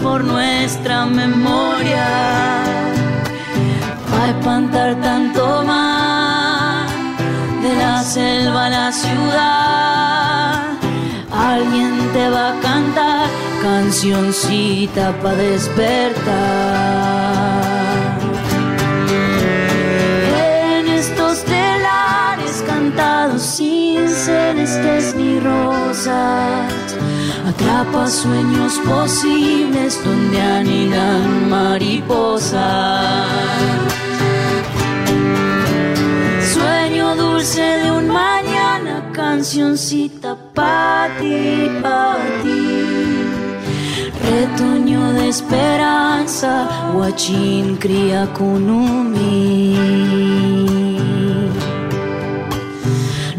Por 0.00 0.22
nuestra 0.22 1.06
memoria. 1.06 2.06
a 4.12 4.28
espantar 4.28 4.94
tanto 5.00 5.64
más 5.64 6.88
de 7.62 7.74
la 7.74 8.02
selva 8.02 8.66
a 8.66 8.70
la 8.70 8.92
ciudad. 8.92 10.62
Alguien 11.32 12.12
te 12.12 12.28
va 12.30 12.50
a 12.50 12.60
cantar 12.60 13.28
cancioncita 13.60 15.12
para 15.20 15.36
despertar. 15.36 16.26
En 20.78 20.86
estos 20.88 21.44
telares 21.44 22.62
cantados 22.66 23.42
sin 23.42 24.08
celestes 24.08 25.14
ni 25.16 25.40
rosas, 25.40 26.85
atrapa 27.46 28.08
sueños 28.08 28.80
posibles 28.84 30.02
donde 30.04 30.42
anidan 30.42 31.48
mariposas. 31.48 33.26
Sueño 36.52 37.14
dulce 37.14 37.62
de 37.62 37.90
un 37.92 38.08
mañana, 38.08 39.10
cancioncita 39.12 40.36
para 40.54 41.16
ti, 41.18 41.70
para 41.82 42.24
ti. 42.42 42.96
Retoño 44.28 45.12
de 45.12 45.28
esperanza, 45.28 46.68
guachín 46.94 47.76
cría 47.76 48.26
kunumi. 48.32 49.76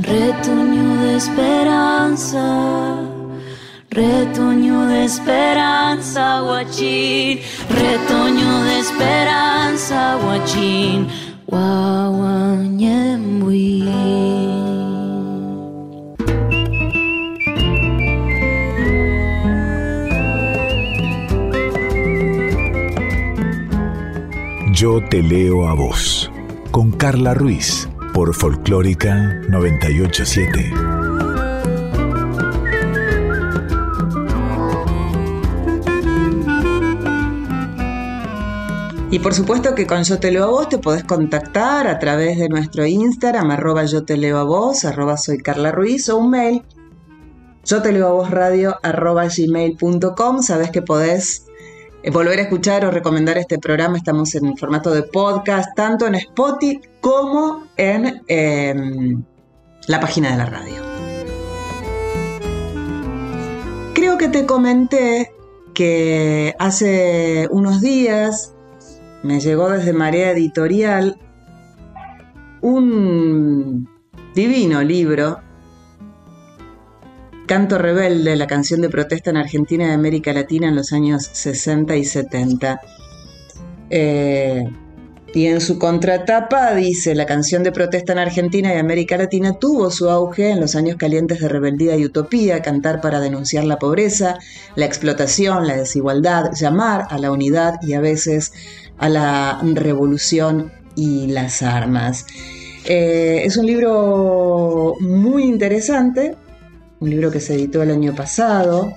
Retoño 0.02 0.96
de 1.02 1.18
esperanza, 1.18 3.07
retoño 3.98 4.86
de 4.86 5.04
esperanza, 5.06 6.42
guachín. 6.42 7.39
Retoño 7.70 8.63
de 8.63 8.80
esperanza, 8.80 10.18
guachín, 10.22 11.08
guaguañembuí. 11.48 13.89
Yo 24.74 25.02
te 25.10 25.24
leo 25.24 25.67
a 25.67 25.74
vos, 25.74 26.32
con 26.69 26.91
Carla 26.91 27.34
Ruiz, 27.34 27.89
por 28.13 28.36
Folclórica 28.36 29.41
987. 29.50 31.07
Y 39.10 39.20
por 39.20 39.34
supuesto 39.34 39.74
que 39.74 39.88
con 39.88 40.04
Yo 40.04 40.20
Te 40.20 40.32
Leo 40.32 40.43
a 40.43 40.48
Vos 40.48 40.67
te 40.67 40.80
podés 40.80 41.06
contactar 41.06 41.88
a 41.88 41.98
través 41.98 42.38
de 42.38 42.50
nuestro 42.50 42.86
Instagram, 42.86 43.52
arroba 43.52 43.86
Yo 43.86 44.04
Te 44.04 44.17
Leo 44.17 44.38
a 44.38 44.43
Vos, 44.43 44.84
arroba 44.84 45.15
Soy 45.15 45.38
Carla 45.38 45.72
Ruiz, 45.72 46.10
o 46.10 46.17
un 46.17 46.32
mail, 46.32 46.63
Yo 47.63 47.82
Te 47.82 47.93
Leo 47.93 48.08
a 48.08 48.12
Vos 48.12 48.32
Radio, 48.32 48.76
arroba 48.84 49.26
gmail.com. 49.26 50.41
Sabés 50.43 50.72
que 50.72 50.82
podés 50.82 51.46
eh, 52.04 52.12
volver 52.12 52.39
a 52.39 52.41
escuchar 52.41 52.84
o 52.84 52.91
recomendar 52.91 53.38
este 53.38 53.58
programa. 53.60 53.96
Estamos 53.96 54.36
en 54.36 54.58
formato 54.58 54.91
de 54.91 55.04
podcast, 55.04 55.74
tanto 55.74 56.06
en 56.06 56.15
Spotify 56.15 56.82
como 57.00 57.63
en 57.78 58.24
em, 58.28 59.24
la 59.88 60.02
página 60.02 60.32
de 60.32 60.38
la 60.38 60.46
radio. 60.48 60.82
Creo 63.93 64.17
que 64.17 64.28
te 64.28 64.46
comenté 64.46 65.32
que 65.74 66.54
hace 66.60 67.48
unos 67.52 67.80
días 67.80 68.54
me 69.28 69.42
llegó 69.42 69.70
desde 69.70 69.92
Marea 69.92 70.32
Editorial 70.32 71.18
un 72.62 73.90
divino 74.34 74.82
libro 74.82 75.42
Canto 77.46 77.78
Rebelde, 77.78 78.38
la 78.38 78.48
canción 78.48 78.80
de 78.80 78.90
protesta 78.90 79.30
en 79.30 79.38
Argentina 79.38 79.88
y 79.88 79.92
América 79.92 80.32
Latina 80.32 80.70
en 80.70 80.78
los 80.78 80.94
años 80.94 81.30
60 81.34 81.98
y 81.98 82.06
70. 82.06 82.80
Eh, 83.90 84.63
y 85.34 85.48
en 85.48 85.62
su 85.62 85.78
contratapa 85.78 86.74
dice, 86.74 87.13
la 87.13 87.26
canción 87.26 87.63
de 87.63 87.72
protesta 87.72 88.13
en 88.13 88.20
Argentina 88.20 88.74
y 88.74 88.78
América 88.78 89.18
Latina 89.18 89.54
tuvo 89.54 89.92
su 89.92 90.10
auge 90.10 90.50
en 90.50 90.60
los 90.60 90.76
años 90.76 90.98
calientes 90.98 91.40
de 91.40 91.50
rebeldía 91.50 91.96
y 91.98 92.06
utopía, 92.06 92.62
cantar 92.62 93.02
para 93.02 93.20
denunciar 93.20 93.66
la 93.66 93.78
pobreza, 93.78 94.40
la 94.76 94.86
explotación, 94.86 95.68
la 95.68 95.76
desigualdad, 95.76 96.52
llamar 96.54 97.08
a 97.10 97.18
la 97.18 97.32
unidad 97.32 97.76
y 97.82 97.94
a 97.94 98.00
veces 98.00 98.54
a 98.98 99.10
la 99.10 99.62
revolución 99.63 100.72
y 100.96 101.28
las 101.28 101.62
armas. 101.62 102.26
Eh, 102.86 103.42
es 103.44 103.58
un 103.58 103.66
libro 103.66 104.96
muy 105.00 105.44
interesante 105.44 106.36
un 107.00 107.10
libro 107.10 107.32
que 107.32 107.40
se 107.40 107.56
editó 107.56 107.84
el 107.84 107.92
año 107.92 108.16
pasado. 108.16 108.94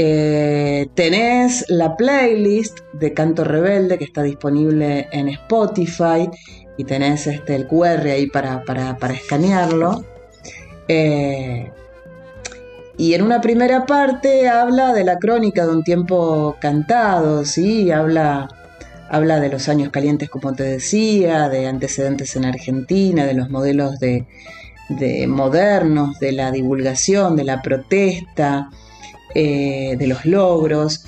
Eh, 0.00 0.88
tenés 0.94 1.64
la 1.66 1.96
playlist 1.96 2.78
de 2.92 3.12
Canto 3.12 3.42
Rebelde 3.42 3.98
que 3.98 4.04
está 4.04 4.22
disponible 4.22 5.08
en 5.10 5.28
Spotify 5.28 6.30
y 6.76 6.84
tenés 6.84 7.26
este, 7.26 7.56
el 7.56 7.66
QR 7.66 8.06
ahí 8.06 8.28
para, 8.28 8.62
escanearlo. 9.12 10.04
Eh, 10.86 11.72
y 12.96 13.14
en 13.14 13.22
una 13.22 13.40
primera 13.40 13.86
parte 13.86 14.48
habla 14.48 14.92
de 14.92 15.02
la 15.02 15.18
crónica 15.18 15.66
de 15.66 15.72
un 15.72 15.82
tiempo 15.82 16.54
cantado, 16.60 17.44
¿sí? 17.44 17.90
Habla, 17.90 18.48
habla 19.10 19.40
de 19.40 19.48
los 19.48 19.68
años 19.68 19.90
calientes, 19.90 20.30
como 20.30 20.52
te 20.52 20.62
decía, 20.62 21.48
de 21.48 21.66
antecedentes 21.66 22.36
en 22.36 22.44
Argentina, 22.44 23.26
de 23.26 23.34
los 23.34 23.50
modelos 23.50 23.98
de, 23.98 24.26
de 24.90 25.26
modernos, 25.26 26.20
de 26.20 26.30
la 26.30 26.52
divulgación, 26.52 27.34
de 27.34 27.44
la 27.44 27.62
protesta, 27.62 28.70
eh, 29.34 29.96
de 29.98 30.06
los 30.06 30.24
logros. 30.24 31.04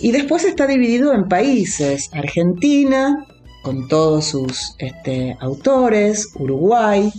Y 0.00 0.12
después 0.12 0.44
está 0.44 0.66
dividido 0.66 1.12
en 1.14 1.28
países. 1.28 2.10
Argentina, 2.12 3.26
con 3.62 3.88
todos 3.88 4.26
sus 4.26 4.74
este, 4.78 5.36
autores, 5.40 6.30
Uruguay, 6.34 7.12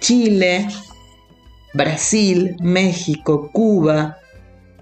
Chile, 0.00 0.66
Brasil, 1.74 2.56
México, 2.60 3.50
Cuba, 3.52 4.18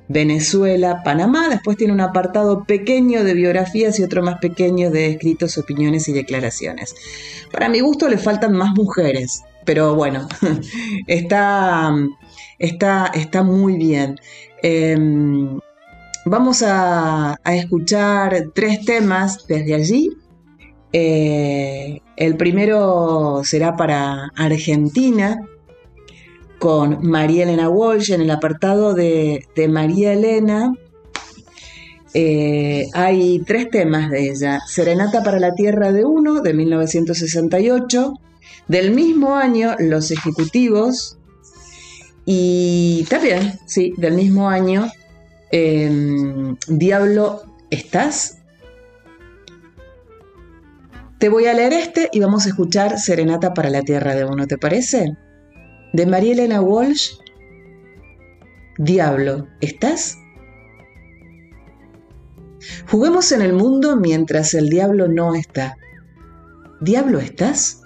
Venezuela, 0.08 1.02
Panamá. 1.02 1.48
Después 1.48 1.76
tiene 1.76 1.92
un 1.92 2.00
apartado 2.00 2.64
pequeño 2.64 3.24
de 3.24 3.34
biografías 3.34 3.98
y 3.98 4.04
otro 4.04 4.22
más 4.22 4.38
pequeño 4.38 4.90
de 4.90 5.10
escritos, 5.12 5.58
opiniones 5.58 6.06
y 6.08 6.12
declaraciones. 6.12 6.94
Para 7.50 7.68
mi 7.68 7.80
gusto 7.80 8.08
le 8.08 8.18
faltan 8.18 8.52
más 8.52 8.70
mujeres 8.74 9.42
pero 9.64 9.94
bueno, 9.94 10.28
está, 11.06 11.94
está, 12.62 13.10
está 13.12 13.42
muy 13.42 13.76
bien. 13.76 14.18
Em, 14.62 15.58
vamos 16.24 16.62
a, 16.64 17.38
escuchar 17.44 18.50
tres 18.54 18.84
temas 18.84 19.46
desde 19.46 19.74
allí. 19.74 20.10
Eh, 20.92 22.00
el 22.16 22.36
primero 22.36 23.42
será 23.44 23.76
para 23.76 24.30
Argentina, 24.36 25.40
con 26.58 27.04
María 27.06 27.42
Elena 27.42 27.68
Walsh 27.68 28.12
en 28.12 28.20
el 28.20 28.30
apartado 28.30 28.94
de, 28.94 29.44
María 29.68 30.12
Elena. 30.12 30.72
Eh, 32.14 32.86
hay 32.92 33.40
tres 33.40 33.70
temas 33.70 34.10
de 34.10 34.30
ella. 34.30 34.60
Serenata 34.66 35.24
para 35.24 35.40
la 35.40 35.54
Tierra 35.54 35.92
de 35.92 36.04
Uno, 36.04 36.40
de 36.40 36.54
1968. 36.54 38.14
Del 38.68 38.92
mismo 38.92 39.34
año, 39.34 39.74
los 39.80 40.12
ejecutivos, 40.12 41.18
y 42.24 43.04
también, 43.08 43.58
sí, 43.66 43.94
del 43.96 44.14
mismo 44.14 44.48
año, 44.48 44.90
em, 45.50 46.56
Diablo, 46.68 47.42
¿estás? 47.70 48.38
Te 51.18 51.28
voy 51.28 51.46
a 51.46 51.54
leer 51.54 51.72
este 51.72 52.08
y 52.12 52.20
vamos 52.20 52.46
a 52.46 52.50
escuchar 52.50 52.98
Serenata 52.98 53.54
para 53.54 53.70
la 53.70 53.82
Tierra 53.82 54.14
de 54.14 54.24
Uno, 54.24 54.46
¿te 54.46 54.58
parece? 54.58 55.16
De 55.92 56.06
María 56.06 56.32
Elena 56.32 56.60
Walsh, 56.60 57.12
Diablo, 58.78 59.46
¿estás? 59.60 60.16
Juguemos 62.88 63.32
en 63.32 63.42
el 63.42 63.52
mundo 63.52 63.96
mientras 63.96 64.54
el 64.54 64.68
diablo 64.68 65.08
no 65.08 65.34
está. 65.34 65.76
¿Diablo 66.80 67.18
estás? 67.18 67.81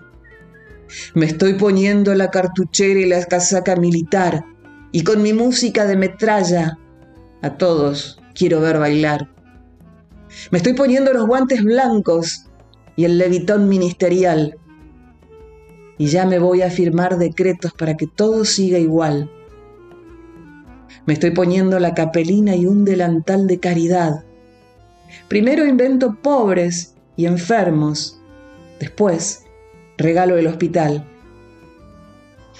Me 1.14 1.26
estoy 1.26 1.54
poniendo 1.54 2.14
la 2.14 2.30
cartuchera 2.30 3.00
y 3.00 3.06
la 3.06 3.24
casaca 3.24 3.76
militar. 3.76 4.44
Y 4.92 5.02
con 5.04 5.22
mi 5.22 5.32
música 5.32 5.86
de 5.86 5.96
metralla 5.96 6.78
a 7.42 7.56
todos 7.56 8.20
quiero 8.34 8.60
ver 8.60 8.78
bailar. 8.78 9.28
Me 10.50 10.58
estoy 10.58 10.74
poniendo 10.74 11.12
los 11.12 11.26
guantes 11.26 11.62
blancos 11.62 12.46
y 12.94 13.04
el 13.04 13.18
levitón 13.18 13.68
ministerial. 13.68 14.58
Y 15.98 16.06
ya 16.06 16.26
me 16.26 16.38
voy 16.38 16.62
a 16.62 16.70
firmar 16.70 17.18
decretos 17.18 17.72
para 17.72 17.96
que 17.96 18.06
todo 18.06 18.44
siga 18.44 18.78
igual. 18.78 19.30
Me 21.06 21.14
estoy 21.14 21.30
poniendo 21.30 21.78
la 21.78 21.94
capelina 21.94 22.54
y 22.56 22.66
un 22.66 22.84
delantal 22.84 23.46
de 23.46 23.60
caridad. 23.60 24.24
Primero 25.28 25.64
invento 25.64 26.16
pobres 26.20 26.94
y 27.16 27.26
enfermos. 27.26 28.20
Después 28.78 29.45
regalo 29.98 30.36
el 30.36 30.46
hospital. 30.46 31.06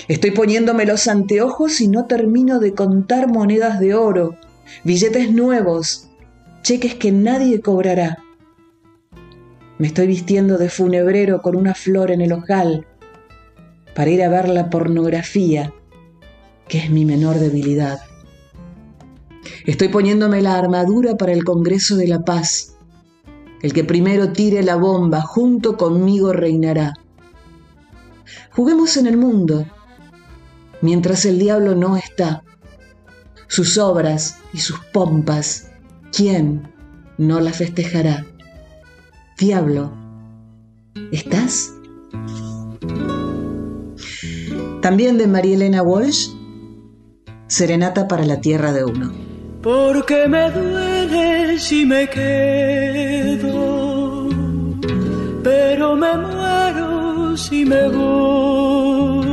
Estoy 0.09 0.31
poniéndome 0.31 0.85
los 0.85 1.09
anteojos 1.09 1.81
y 1.81 1.89
no 1.89 2.07
termino 2.07 2.61
de 2.61 2.75
contar 2.75 3.29
monedas 3.29 3.81
de 3.81 3.95
oro, 3.95 4.37
billetes 4.85 5.33
nuevos, 5.33 6.09
cheques 6.63 6.95
que 6.95 7.13
nadie 7.13 7.61
cobrará. 7.61 8.19
Me 9.79 9.87
estoy 9.87 10.07
vistiendo 10.07 10.59
de 10.59 10.69
funebrero 10.69 11.43
con 11.43 11.57
una 11.57 11.75
flor 11.75 12.11
en 12.11 12.21
el 12.21 12.33
ojal 12.33 12.87
para 13.95 14.11
ir 14.11 14.23
a 14.23 14.29
ver 14.29 14.49
la 14.49 14.71
pornografía, 14.71 15.73
que 16.69 16.79
es 16.79 16.91
mi 16.91 17.05
menor 17.05 17.39
debilidad. 17.39 17.99
Estoy 19.65 19.89
poniéndome 19.89 20.43
la 20.43 20.57
armadura 20.57 21.17
para 21.17 21.33
el 21.33 21.45
Congreso 21.45 21.97
de 21.97 22.07
la 22.07 22.21
Paz. 22.21 22.77
El 23.63 23.73
que 23.73 23.85
primero 23.85 24.33
tire 24.33 24.63
la 24.63 24.77
bomba 24.77 25.23
junto 25.23 25.77
conmigo 25.77 26.33
reinará. 26.33 26.95
Juguemos 28.57 28.97
en 28.97 29.07
el 29.07 29.19
mundo, 29.19 29.67
mientras 30.81 31.27
el 31.27 31.39
diablo 31.39 31.75
no 31.75 31.99
está. 31.99 32.43
Sus 33.49 33.77
obras 33.77 34.39
y 34.55 34.61
sus 34.61 34.79
pompas, 34.95 35.71
¿quién 36.11 36.73
no 37.19 37.39
las 37.41 37.59
festejará? 37.59 38.25
Diablo, 39.39 39.93
¿estás? 41.13 41.75
También 44.81 45.19
de 45.19 45.27
María 45.27 45.57
Elena 45.57 45.83
Walsh, 45.83 46.31
Serenata 47.49 48.09
para 48.09 48.25
la 48.25 48.41
Tierra 48.41 48.73
de 48.73 48.85
Uno. 48.85 49.13
Porque 49.63 50.27
me 50.29 50.51
duele 50.51 51.59
si 51.59 51.85
me 51.85 52.09
quedo, 52.09 53.51
pero 55.43 55.95
me 55.95 56.17
muero 56.17 56.66
si 57.37 57.65
me 57.65 57.89
voy. 57.89 59.27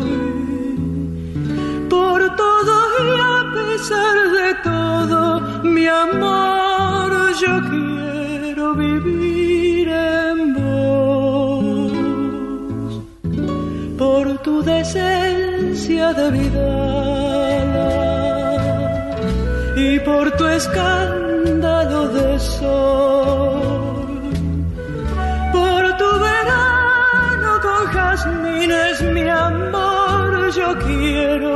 Por 1.89 2.36
todo 2.36 2.76
y 3.06 3.20
a 3.20 3.39
pesar 3.58 4.16
de 4.38 4.50
todo, 4.63 5.22
mi 5.63 5.88
amor, 5.88 7.12
yo 7.42 7.62
quiero 7.70 8.76
vivir 8.76 9.88
en 9.89 10.54
vos. 10.54 11.92
Por 13.98 14.38
tu 14.39 14.62
decencia 14.63 16.13
de 16.13 16.32
vida 16.32 16.84
y 19.78 20.00
por 20.00 20.32
tu 20.38 20.46
escándalo 20.46 22.10
de 22.10 22.39
sol. 22.39 23.62
Yo 30.56 30.78
quiero 30.78 31.53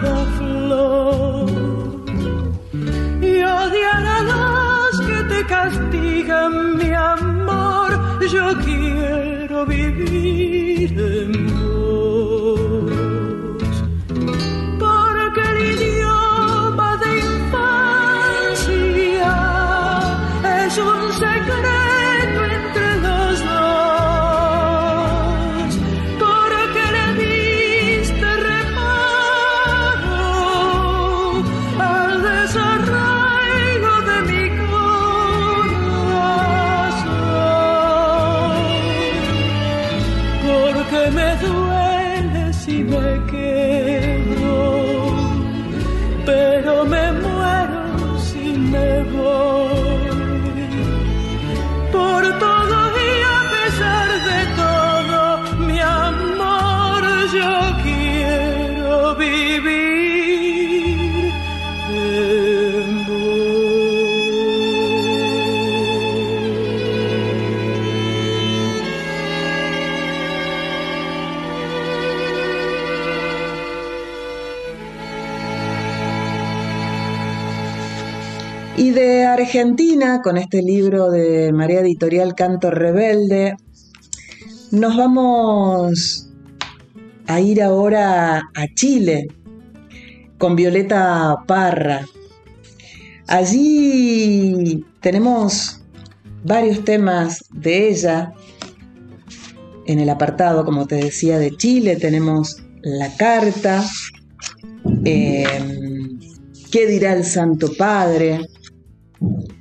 cada 0.00 0.24
flor 0.38 1.50
y 3.20 3.42
odiar 3.42 4.04
a 4.06 4.22
los 4.22 5.00
que 5.06 5.22
te 5.24 5.46
castigan, 5.46 6.76
mi 6.76 6.92
amor. 6.92 7.90
Yo 8.32 8.56
quiero 8.64 9.66
vivir 9.66 10.92
en 10.98 11.79
Argentina, 79.50 80.22
con 80.22 80.36
este 80.36 80.62
libro 80.62 81.10
de 81.10 81.52
María 81.52 81.80
Editorial 81.80 82.36
Canto 82.36 82.70
Rebelde, 82.70 83.56
nos 84.70 84.96
vamos 84.96 86.30
a 87.26 87.40
ir 87.40 87.60
ahora 87.60 88.36
a 88.36 88.66
Chile 88.76 89.26
con 90.38 90.54
Violeta 90.54 91.34
Parra. 91.48 92.06
Allí 93.26 94.84
tenemos 95.00 95.82
varios 96.44 96.84
temas 96.84 97.44
de 97.52 97.88
ella. 97.88 98.32
En 99.84 99.98
el 99.98 100.10
apartado, 100.10 100.64
como 100.64 100.86
te 100.86 100.94
decía, 100.94 101.40
de 101.40 101.56
Chile 101.56 101.96
tenemos 101.96 102.62
La 102.82 103.12
Carta, 103.16 103.84
eh, 105.04 105.44
¿Qué 106.70 106.86
dirá 106.86 107.14
el 107.14 107.24
Santo 107.24 107.72
Padre? 107.76 108.42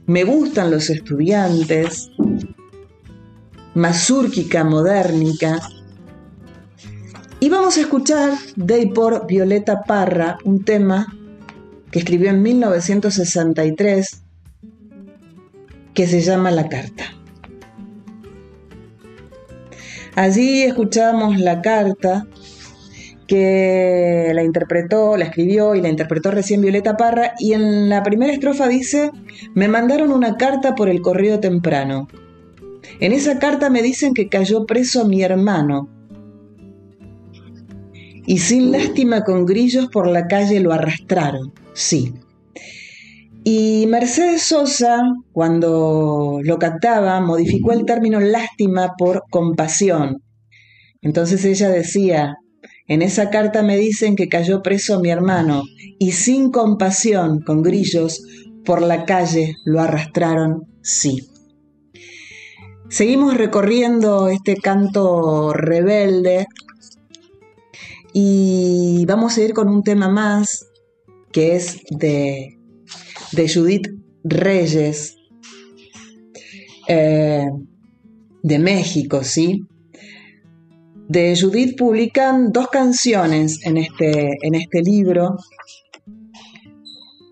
Me 0.09 0.23
gustan 0.23 0.71
los 0.71 0.89
estudiantes, 0.89 2.09
Mazúrquica 3.75 4.63
Modernica, 4.63 5.59
Y 7.39 7.49
vamos 7.49 7.77
a 7.77 7.81
escuchar 7.81 8.33
de 8.55 8.87
por 8.87 9.27
Violeta 9.27 9.83
Parra 9.83 10.39
un 10.45 10.65
tema 10.65 11.15
que 11.91 11.99
escribió 11.99 12.31
en 12.31 12.41
1963 12.41 14.23
que 15.93 16.07
se 16.07 16.21
llama 16.21 16.49
La 16.49 16.67
Carta. 16.67 17.03
Allí 20.15 20.63
escuchamos 20.63 21.37
la 21.37 21.61
carta 21.61 22.25
que 23.29 24.31
la 24.33 24.43
interpretó, 24.43 25.15
la 25.15 25.25
escribió 25.25 25.75
y 25.75 25.81
la 25.81 25.87
interpretó 25.87 26.31
recién 26.31 26.61
Violeta 26.61 26.97
Parra 26.97 27.33
y 27.39 27.53
en 27.53 27.87
la 27.87 28.01
primera 28.03 28.33
estrofa 28.33 28.67
dice, 28.67 29.11
me 29.53 29.67
mandaron 29.67 30.11
una 30.11 30.35
carta 30.35 30.73
por 30.73 30.89
el 30.89 31.01
correo 31.01 31.39
temprano. 31.39 32.07
En 32.99 33.13
esa 33.13 33.37
carta 33.37 33.69
me 33.69 33.83
dicen 33.83 34.13
que 34.13 34.27
cayó 34.27 34.65
preso 34.65 35.05
mi 35.05 35.21
hermano 35.21 35.87
y 38.25 38.39
sin 38.39 38.71
lástima 38.71 39.23
con 39.23 39.45
grillos 39.45 39.87
por 39.87 40.07
la 40.07 40.27
calle 40.27 40.59
lo 40.59 40.73
arrastraron, 40.73 41.53
sí. 41.73 42.13
Y 43.43 43.85
Mercedes 43.87 44.41
Sosa, 44.41 45.01
cuando 45.31 46.39
lo 46.43 46.57
cantaba, 46.57 47.21
modificó 47.21 47.73
el 47.73 47.85
término 47.85 48.19
lástima 48.19 48.93
por 48.97 49.23
compasión. 49.29 50.21
Entonces 51.01 51.45
ella 51.45 51.69
decía, 51.69 52.35
en 52.89 53.03
esa 53.03 53.29
carta 53.29 53.61
me 53.61 53.77
dicen 53.77 54.15
que 54.15 54.27
cayó 54.27 54.63
preso 54.63 54.99
mi 54.99 55.11
hermano 55.11 55.61
y 55.99 56.11
sin 56.11 56.51
compasión, 56.51 57.41
con 57.41 57.61
grillos, 57.61 58.23
por 58.65 58.81
la 58.81 59.05
calle 59.05 59.55
lo 59.63 59.79
arrastraron, 59.79 60.67
sí. 60.81 61.29
Seguimos 62.89 63.37
recorriendo 63.37 64.29
este 64.29 64.55
canto 64.55 65.53
rebelde 65.53 66.47
y 68.11 69.05
vamos 69.05 69.37
a 69.37 69.43
ir 69.43 69.53
con 69.53 69.69
un 69.69 69.83
tema 69.83 70.09
más 70.09 70.65
que 71.31 71.55
es 71.55 71.83
de, 71.91 72.57
Judith 73.53 73.87
Reyes, 74.23 75.15
eh, 76.87 77.45
de 78.41 78.59
México, 78.59 79.23
¿sí? 79.23 79.63
De 81.09 81.35
Judith 81.35 81.75
publican 81.75 82.51
dos 82.51 82.67
canciones 82.67 83.65
en 83.65 83.77
este, 83.77 84.29
en 84.43 84.53
este 84.53 84.81
libro. 84.83 85.37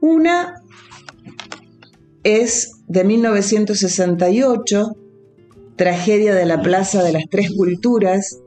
Una 0.01 0.55
es 2.23 2.71
de 2.87 3.03
1968, 3.03 4.95
Tragedia 5.75 6.33
de 6.33 6.45
la 6.45 6.61
Plaza 6.63 7.03
de 7.03 7.11
las 7.11 7.25
Tres 7.29 7.51
Culturas, 7.55 8.41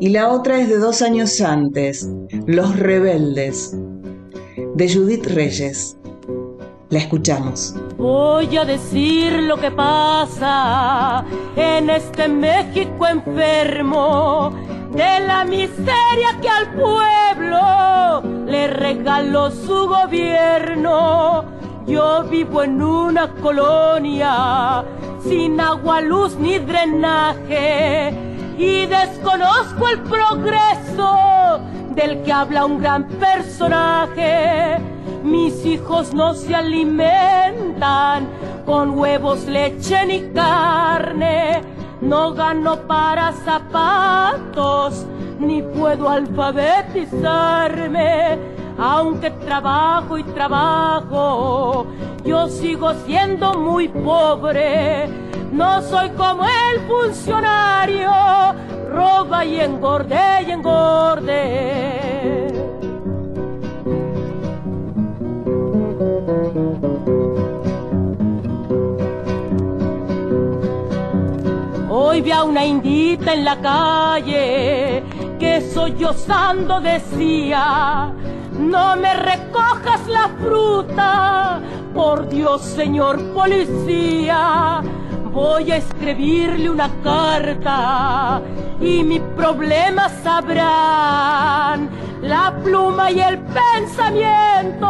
y 0.00 0.08
la 0.08 0.28
otra 0.30 0.60
es 0.60 0.68
de 0.68 0.78
dos 0.78 1.00
años 1.00 1.40
antes, 1.40 2.08
Los 2.46 2.76
Rebeldes, 2.76 3.76
de 4.74 4.92
Judith 4.92 5.26
Reyes. 5.26 5.96
La 6.92 6.98
escuchamos. 6.98 7.74
Voy 7.96 8.54
a 8.54 8.66
decir 8.66 9.32
lo 9.44 9.56
que 9.56 9.70
pasa 9.70 11.24
en 11.56 11.88
este 11.88 12.28
México 12.28 13.06
enfermo, 13.06 14.52
de 14.90 15.20
la 15.26 15.42
miseria 15.46 16.38
que 16.42 16.50
al 16.50 16.70
pueblo 16.74 18.44
le 18.44 18.66
regaló 18.66 19.50
su 19.50 19.88
gobierno. 19.88 21.46
Yo 21.86 22.24
vivo 22.24 22.62
en 22.62 22.82
una 22.82 23.26
colonia 23.36 24.84
sin 25.26 25.58
agua, 25.60 26.02
luz 26.02 26.36
ni 26.36 26.58
drenaje 26.58 28.12
y 28.58 28.84
desconozco 28.84 29.88
el 29.88 29.98
progreso 30.00 31.58
del 31.94 32.22
que 32.22 32.32
habla 32.32 32.64
un 32.64 32.80
gran 32.80 33.08
personaje 33.08 34.78
mis 35.22 35.64
hijos 35.64 36.12
no 36.12 36.34
se 36.34 36.54
alimentan 36.54 38.28
con 38.66 38.98
huevos, 38.98 39.46
leche 39.46 40.04
ni 40.06 40.20
carne. 40.32 41.62
No 42.00 42.34
gano 42.34 42.76
para 42.88 43.32
zapatos, 43.32 45.06
ni 45.38 45.62
puedo 45.62 46.08
alfabetizarme. 46.08 48.36
Aunque 48.78 49.30
trabajo 49.30 50.18
y 50.18 50.24
trabajo, 50.24 51.86
yo 52.24 52.48
sigo 52.48 52.92
siendo 53.06 53.54
muy 53.54 53.86
pobre. 53.88 55.08
No 55.52 55.82
soy 55.82 56.08
como 56.10 56.44
el 56.44 56.80
funcionario, 56.88 58.10
roba 58.90 59.44
y 59.44 59.60
engorde 59.60 60.42
y 60.46 60.50
engorde. 60.50 61.82
Hoy 71.90 72.22
vi 72.22 72.30
a 72.32 72.44
una 72.44 72.64
indita 72.64 73.34
en 73.34 73.44
la 73.44 73.60
calle 73.60 75.02
que 75.38 75.60
sollozando 75.60 76.80
decía, 76.80 78.10
no 78.58 78.96
me 78.96 79.14
recojas 79.14 80.08
la 80.08 80.30
fruta, 80.40 81.60
por 81.92 82.26
Dios 82.30 82.62
señor 82.62 83.20
policía, 83.34 84.82
voy 85.32 85.72
a 85.72 85.78
escribirle 85.78 86.68
una 86.68 86.90
carta 87.02 88.42
y 88.80 89.02
mi 89.02 89.18
problema 89.18 90.08
sabrán 90.22 91.88
la 92.20 92.54
pluma 92.62 93.10
y 93.10 93.20
el 93.20 93.38
pensamiento 93.38 94.88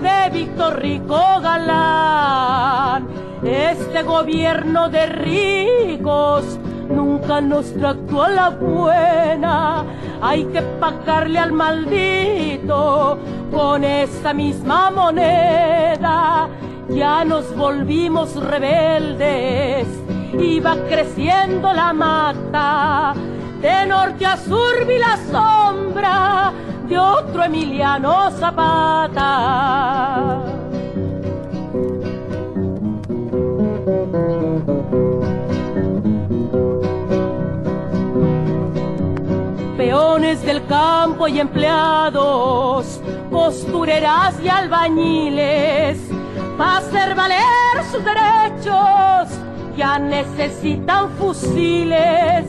de 0.00 0.30
Víctor 0.32 0.80
Rico 0.80 1.18
Galán. 1.42 3.08
Este 3.42 4.02
gobierno 4.02 4.88
de 4.88 5.06
ricos 5.06 6.58
nunca 6.88 7.40
nos 7.40 7.72
trató 7.74 8.22
a 8.22 8.28
la 8.30 8.50
buena. 8.50 9.84
Hay 10.22 10.44
que 10.46 10.62
pagarle 10.62 11.38
al 11.38 11.52
maldito 11.52 13.18
con 13.50 13.84
esta 13.84 14.32
misma 14.32 14.90
moneda. 14.90 16.48
Ya 16.88 17.24
nos 17.24 17.54
volvimos 17.54 18.34
rebeldes, 18.34 19.86
iba 20.38 20.74
creciendo 20.88 21.72
la 21.72 21.92
mata 21.92 23.14
de 23.60 23.86
norte 23.86 24.24
a 24.24 24.36
sur 24.36 24.86
vi 24.86 24.98
la 24.98 25.16
sombra 25.30 26.52
de 26.88 26.98
otro 26.98 27.44
Emiliano 27.44 28.30
Zapata. 28.30 29.78
Peones 39.76 40.42
del 40.42 40.64
campo 40.66 41.28
y 41.28 41.38
empleados, 41.40 43.00
costureras 43.30 44.34
y 44.42 44.48
albañiles, 44.48 46.07
para 46.58 46.78
hacer 46.78 47.14
valer 47.14 47.84
sus 47.90 48.04
derechos, 48.04 49.38
ya 49.76 49.98
necesitan 49.98 51.08
fusiles 51.12 52.44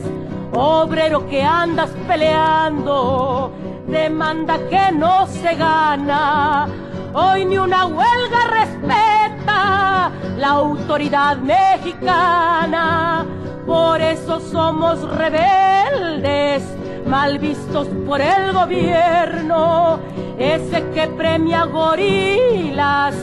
obrero 0.52 1.28
que 1.28 1.42
andas 1.42 1.90
peleando, 2.06 3.52
demanda 3.86 4.58
que 4.68 4.92
no 4.92 5.26
se 5.26 5.54
gana. 5.54 6.68
Hoy 7.12 7.44
ni 7.44 7.58
una 7.58 7.86
huelga 7.86 8.46
respeta 8.50 10.10
la 10.36 10.48
autoridad 10.48 11.36
mexicana. 11.38 13.24
Por 13.66 14.00
eso 14.00 14.40
somos 14.40 15.00
rebeldes, 15.16 16.64
mal 17.06 17.38
vistos 17.38 17.86
por 18.06 18.20
el 18.20 18.52
gobierno, 18.52 20.00
ese 20.38 20.84
que 20.90 21.06
premia 21.08 21.64
gorilas 21.64 23.14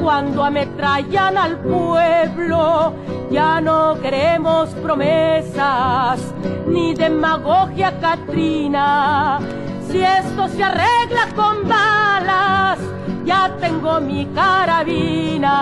cuando 0.00 0.44
ametrallan 0.44 1.36
al 1.38 1.58
pueblo. 1.60 2.94
Ya 3.30 3.60
no 3.60 3.98
queremos 4.00 4.70
promesas 4.82 6.20
ni 6.66 6.94
demagogia 6.94 7.98
Catrina. 8.00 9.40
Si 9.88 10.00
esto 10.00 10.48
se 10.48 10.62
arregla 10.62 11.28
con 11.34 11.68
balas, 11.68 12.78
ya 13.24 13.56
tengo 13.60 14.00
mi 14.00 14.26
carabina. 14.26 15.54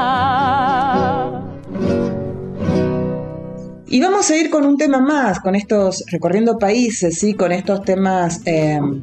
Y 3.87 4.01
vamos 4.01 4.31
a 4.31 4.37
ir 4.37 4.49
con 4.49 4.65
un 4.65 4.79
tema 4.79 5.01
más, 5.01 5.39
con 5.41 5.55
estos, 5.55 6.03
recorriendo 6.11 6.59
países, 6.59 7.19
¿sí? 7.19 7.35
con 7.35 7.53
estos 7.53 7.83
temas 7.83 8.41
em, 8.47 9.03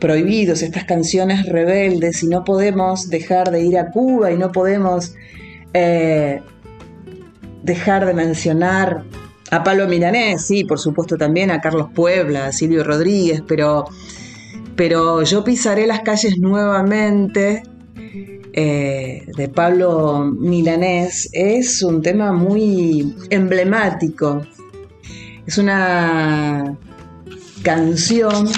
prohibidos, 0.00 0.62
estas 0.62 0.84
canciones 0.84 1.46
rebeldes, 1.46 2.22
y 2.22 2.28
no 2.28 2.44
podemos 2.44 3.08
dejar 3.08 3.50
de 3.50 3.62
ir 3.62 3.78
a 3.78 3.90
Cuba 3.90 4.32
y 4.32 4.36
no 4.36 4.50
podemos 4.50 5.14
eh, 5.74 6.40
dejar 7.62 8.06
de 8.06 8.14
mencionar 8.14 9.04
A 9.52 9.62
Pablo 9.64 9.86
Milanés, 9.88 10.46
sí, 10.46 10.64
por 10.64 10.78
supuesto 10.78 11.16
también, 11.16 11.50
a 11.50 11.60
Carlos 11.60 11.88
Puebla, 11.94 12.46
a 12.46 12.52
Silvio 12.52 12.84
Rodríguez, 12.84 13.42
pero, 13.46 13.84
pero 14.76 15.22
yo 15.24 15.42
pisaré 15.42 15.86
las 15.86 16.00
calles 16.00 16.38
nuevamente 16.38 17.62
eh, 18.52 19.26
de 19.36 19.48
Pablo 19.48 20.24
Milanés 20.24 21.28
es 21.32 21.82
un 21.82 22.02
tema 22.02 22.32
muy 22.32 23.14
emblemático. 23.30 24.42
Es 25.46 25.58
una 25.58 26.76
canción 27.62 28.48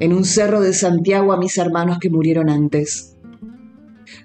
en 0.00 0.12
un 0.12 0.24
cerro 0.24 0.60
de 0.60 0.72
Santiago 0.72 1.32
a 1.32 1.38
mis 1.38 1.56
hermanos 1.58 1.98
que 2.00 2.10
murieron 2.10 2.50
antes. 2.50 3.15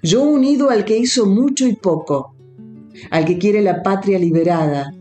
Yo 0.02 0.22
unido 0.24 0.70
al 0.70 0.84
que 0.84 0.98
hizo 0.98 1.26
mucho 1.26 1.64
y 1.66 1.76
poco, 1.76 2.34
al 3.10 3.24
que 3.24 3.38
quiere 3.38 3.62
la 3.62 3.84
patria 3.84 4.18
liberada, 4.18 4.92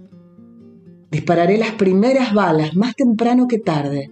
dispararé 1.09 1.57
las 1.57 1.71
primeras 1.71 2.35
balas 2.35 2.75
más 2.75 2.95
temprano 2.95 3.47
que 3.47 3.57
tarde, 3.57 4.11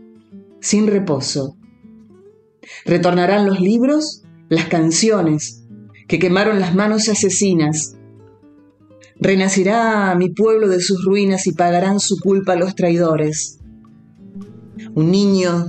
sin 0.59 0.87
reposo. 0.87 1.55
Retornarán 2.85 3.45
los 3.45 3.59
libros, 3.59 4.23
las 4.49 4.65
canciones, 4.65 5.63
que 6.07 6.17
quemaron 6.17 6.59
las 6.59 6.73
manos 6.73 7.07
asesinas. 7.07 7.95
Renacirá 9.19 10.15
mi 10.15 10.29
pueblo 10.29 10.67
de 10.67 10.81
sus 10.81 11.05
ruinas 11.05 11.45
y 11.45 11.53
pagarán 11.53 11.99
su 11.99 12.17
culpa 12.19 12.55
los 12.55 12.73
traidores. 12.73 13.59
Un 14.95 15.11
niño 15.11 15.67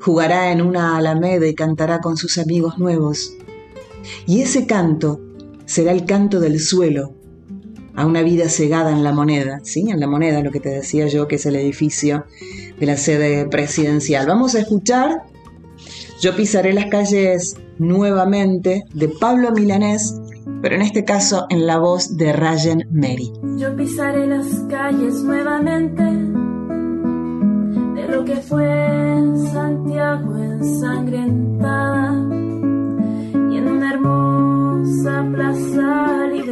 jugará 0.00 0.52
en 0.52 0.62
una 0.62 0.96
alameda 0.96 1.48
y 1.48 1.54
cantará 1.56 1.98
con 1.98 2.16
sus 2.16 2.38
amigos 2.38 2.78
nuevos. 2.78 3.32
Y 4.26 4.42
ese 4.42 4.66
canto 4.66 5.20
será 5.66 5.92
el 5.92 6.04
canto 6.04 6.40
del 6.40 6.58
suelo 6.58 7.14
a 7.94 8.06
una 8.06 8.22
vida 8.22 8.48
cegada 8.48 8.92
en 8.92 9.04
la 9.04 9.12
moneda, 9.12 9.60
¿sí? 9.62 9.90
En 9.90 10.00
la 10.00 10.06
moneda, 10.06 10.42
lo 10.42 10.50
que 10.50 10.60
te 10.60 10.70
decía 10.70 11.06
yo, 11.06 11.28
que 11.28 11.36
es 11.36 11.46
el 11.46 11.56
edificio 11.56 12.24
de 12.78 12.86
la 12.86 12.96
sede 12.96 13.46
presidencial. 13.46 14.26
Vamos 14.26 14.54
a 14.54 14.60
escuchar 14.60 15.22
Yo 16.20 16.34
pisaré 16.36 16.72
las 16.72 16.86
calles 16.86 17.56
nuevamente 17.78 18.84
de 18.94 19.08
Pablo 19.08 19.52
Milanés, 19.52 20.14
pero 20.62 20.74
en 20.74 20.82
este 20.82 21.04
caso 21.04 21.46
en 21.50 21.66
la 21.66 21.78
voz 21.78 22.16
de 22.16 22.32
Ryan 22.32 22.84
Mary. 22.90 23.32
Yo 23.56 23.74
pisaré 23.76 24.26
las 24.26 24.46
calles 24.68 25.22
nuevamente 25.22 26.02
de 27.94 28.08
lo 28.08 28.24
que 28.24 28.36
fue 28.36 28.66
Santiago 29.52 30.36
ensangrentada 30.36 32.39
hermosa 34.80 35.24
plaza 35.32 36.26
liberada 36.32 36.49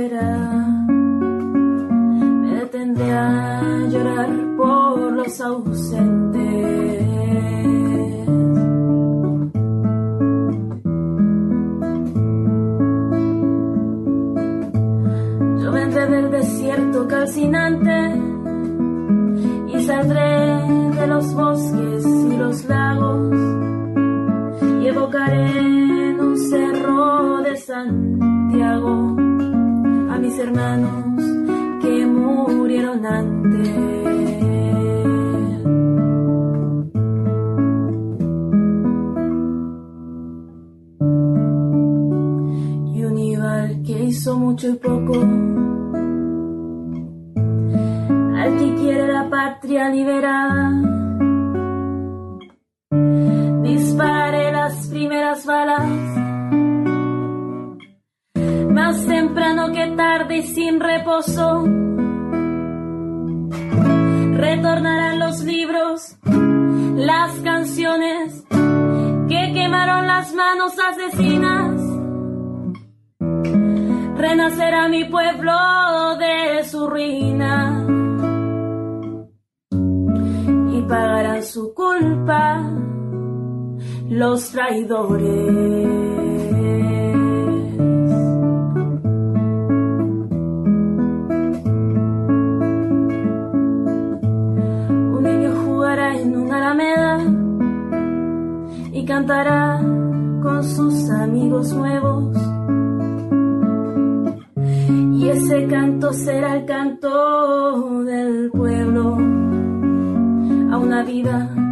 vida 111.19 111.68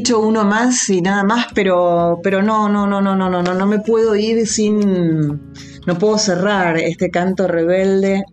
dicho 0.00 0.18
uno 0.18 0.44
más 0.44 0.88
y 0.88 1.02
nada 1.02 1.24
más, 1.24 1.48
pero, 1.54 2.20
pero 2.22 2.42
no, 2.42 2.70
no, 2.70 2.86
no, 2.86 3.02
no, 3.02 3.14
no, 3.14 3.28
no, 3.28 3.42
no, 3.42 3.52
no 3.54 3.66
me 3.66 3.80
puedo 3.80 4.16
ir 4.16 4.46
sin, 4.46 5.28
no 5.86 5.98
puedo 5.98 6.16
cerrar 6.16 6.78
este 6.78 7.10
canto 7.10 7.46
rebelde 7.46 8.24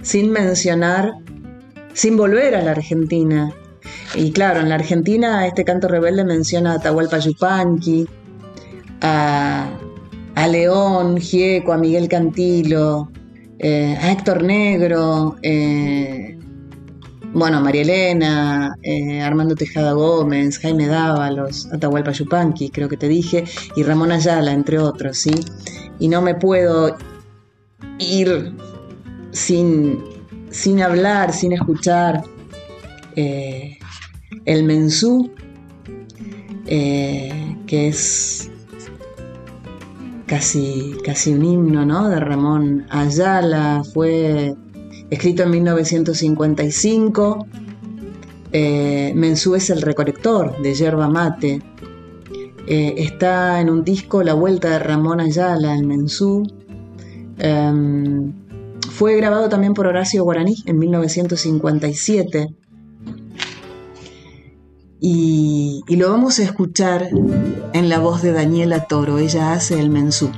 sin 0.00 0.30
mencionar, 0.30 1.12
sin 1.92 2.16
volver 2.16 2.54
a 2.54 2.62
la 2.62 2.70
Argentina. 2.70 3.52
Y 4.14 4.32
claro, 4.32 4.60
en 4.60 4.70
la 4.70 4.76
Argentina 4.76 5.46
este 5.46 5.64
canto 5.64 5.86
rebelde 5.86 6.24
menciona 6.24 6.72
a 6.72 6.76
Atahualpa 6.76 7.18
Yupanqui, 7.18 8.08
a, 9.02 9.68
León, 10.50 11.18
Gieco, 11.18 11.74
a 11.74 11.76
Miguel 11.76 12.08
Cantilo, 12.08 13.10
eh, 13.58 13.98
a 14.00 14.12
Héctor 14.12 14.42
Negro, 14.42 15.36
eh, 15.42 16.38
bueno, 17.32 17.60
María 17.60 17.82
Elena, 17.82 18.74
eh, 18.82 19.20
Armando 19.20 19.54
Tejada 19.54 19.92
Gómez, 19.92 20.58
Jaime 20.58 20.86
Dávalos, 20.86 21.66
Atahualpa 21.72 22.12
Yupanqui, 22.12 22.70
creo 22.70 22.88
que 22.88 22.96
te 22.96 23.08
dije, 23.08 23.44
y 23.76 23.82
Ramón 23.82 24.12
Ayala, 24.12 24.52
entre 24.52 24.78
otros, 24.78 25.18
¿sí? 25.18 25.34
Y 25.98 26.08
no 26.08 26.22
me 26.22 26.34
puedo 26.34 26.96
ir 27.98 28.52
sin, 29.32 30.02
sin 30.50 30.82
hablar, 30.82 31.32
sin 31.32 31.52
escuchar 31.52 32.22
eh, 33.16 33.78
el 34.44 34.64
mensú, 34.64 35.30
eh, 36.66 37.56
que 37.66 37.88
es 37.88 38.50
casi, 40.26 40.96
casi 41.04 41.32
un 41.32 41.44
himno 41.44 41.86
¿no? 41.86 42.08
de 42.08 42.20
Ramón 42.20 42.86
Ayala, 42.90 43.82
fue 43.94 44.54
escrito 45.10 45.42
en 45.42 45.50
1955. 45.50 47.46
Eh, 48.52 49.12
Mensú 49.14 49.54
es 49.54 49.70
el 49.70 49.82
recolector 49.82 50.60
de 50.60 50.74
yerba 50.74 51.08
mate. 51.08 51.62
Eh, 52.66 52.94
está 52.98 53.60
en 53.60 53.70
un 53.70 53.84
disco 53.84 54.22
La 54.22 54.34
Vuelta 54.34 54.70
de 54.70 54.78
Ramón 54.78 55.20
Ayala, 55.20 55.74
el 55.74 55.86
Mensú. 55.86 56.42
Em, 57.38 58.32
fue 58.90 59.16
grabado 59.16 59.48
también 59.48 59.74
por 59.74 59.86
Horacio 59.86 60.24
Guaraní 60.24 60.56
en 60.66 60.78
1957. 60.78 62.54
Y, 64.98 65.82
y, 65.86 65.96
lo 65.96 66.10
vamos 66.10 66.38
a 66.38 66.42
escuchar 66.42 67.10
en 67.74 67.88
la 67.88 67.98
voz 67.98 68.22
de 68.22 68.32
Daniela 68.32 68.86
Toro. 68.86 69.18
Ella 69.18 69.52
hace 69.52 69.78
el 69.78 69.90
Mensú. 69.90 70.30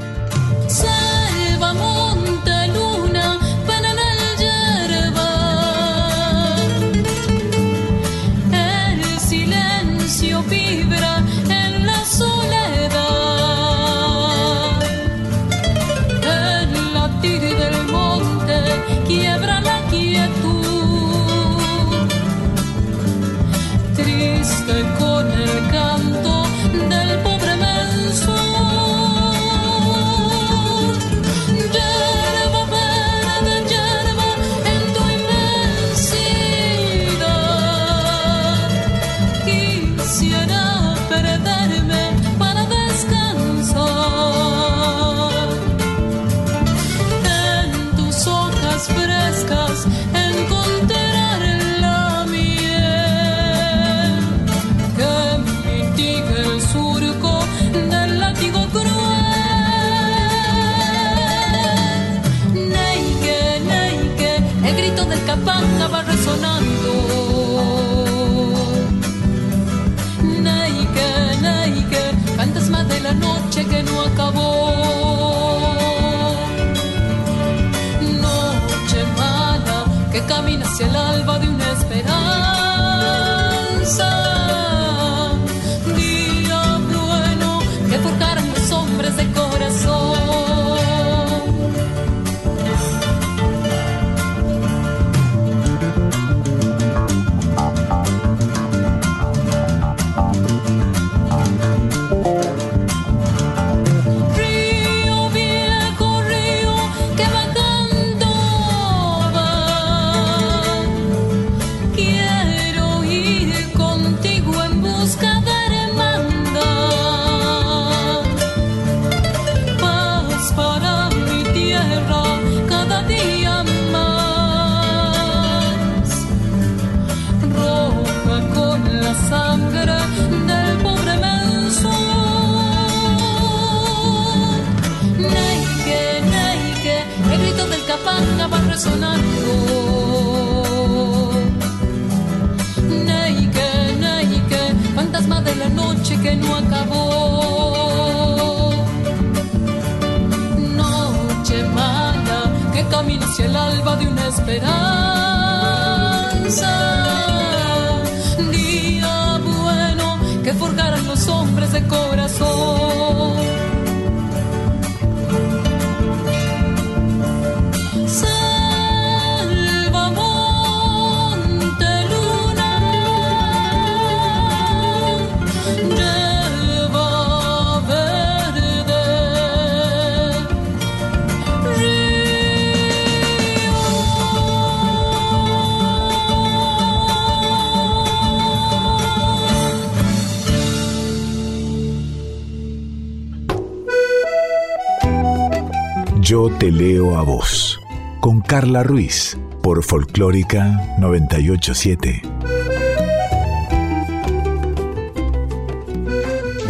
A 197.19 197.23
vos, 197.23 197.81
con 198.21 198.41
Carla 198.41 198.85
Ruiz, 198.85 199.37
por 199.61 199.83
Folclórica 199.83 200.95
987. 200.99 202.23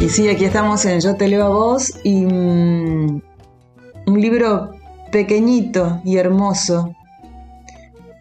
Y 0.00 0.08
sí, 0.08 0.28
aquí 0.30 0.46
estamos 0.46 0.86
en 0.86 1.00
Yo 1.00 1.16
te 1.16 1.28
leo 1.28 1.44
a 1.44 1.50
vos 1.50 1.92
y 2.02 2.24
mm, 2.24 3.20
un 4.06 4.20
libro 4.20 4.70
pequeñito 5.12 6.00
y 6.02 6.16
hermoso, 6.16 6.94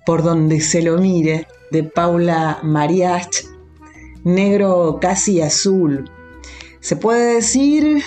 por 0.05 0.21
donde 0.21 0.59
se 0.59 0.81
lo 0.81 0.97
mire, 0.97 1.47
de 1.71 1.83
Paula 1.83 2.59
Mariach, 2.61 3.45
negro 4.25 4.97
casi 4.99 5.41
azul. 5.41 6.11
Se 6.81 6.97
puede 6.97 7.35
decir 7.35 8.03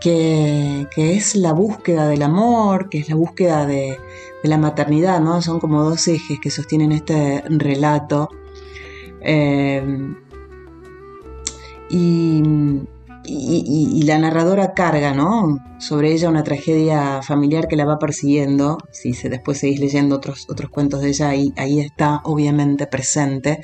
que, 0.00 0.86
es 0.96 1.36
la 1.36 1.52
búsqueda 1.52 2.08
del 2.08 2.22
amor, 2.22 2.88
que 2.88 2.98
es 2.98 3.08
la 3.08 3.16
búsqueda 3.16 3.66
de, 3.66 3.98
la 4.42 4.58
maternidad, 4.58 5.20
¿no? 5.20 5.42
Son 5.42 5.58
como 5.58 5.82
dos 5.82 6.06
ejes 6.06 6.38
que 6.40 6.50
sostienen 6.50 6.92
este 6.92 7.42
relato. 7.48 8.28
Eh, 9.20 9.82
y, 11.90 12.42
la 14.04 14.18
narradora 14.18 14.72
carga, 14.72 15.12
¿no? 15.12 15.58
Sobre 15.80 16.12
ella 16.12 16.28
una 16.28 16.44
tragedia 16.44 17.22
familiar 17.22 17.66
que 17.66 17.74
la 17.74 17.84
va 17.84 17.98
persiguiendo. 17.98 18.78
Si 18.92 19.14
se, 19.14 19.28
después 19.28 19.58
seguís 19.58 19.80
leyendo 19.80 20.14
otros, 20.14 20.46
otros 20.48 20.70
cuentos 20.70 21.00
de 21.00 21.08
ella, 21.08 21.30
ahí 21.30 21.80
está 21.80 22.20
obviamente 22.22 22.86
presente. 22.86 23.62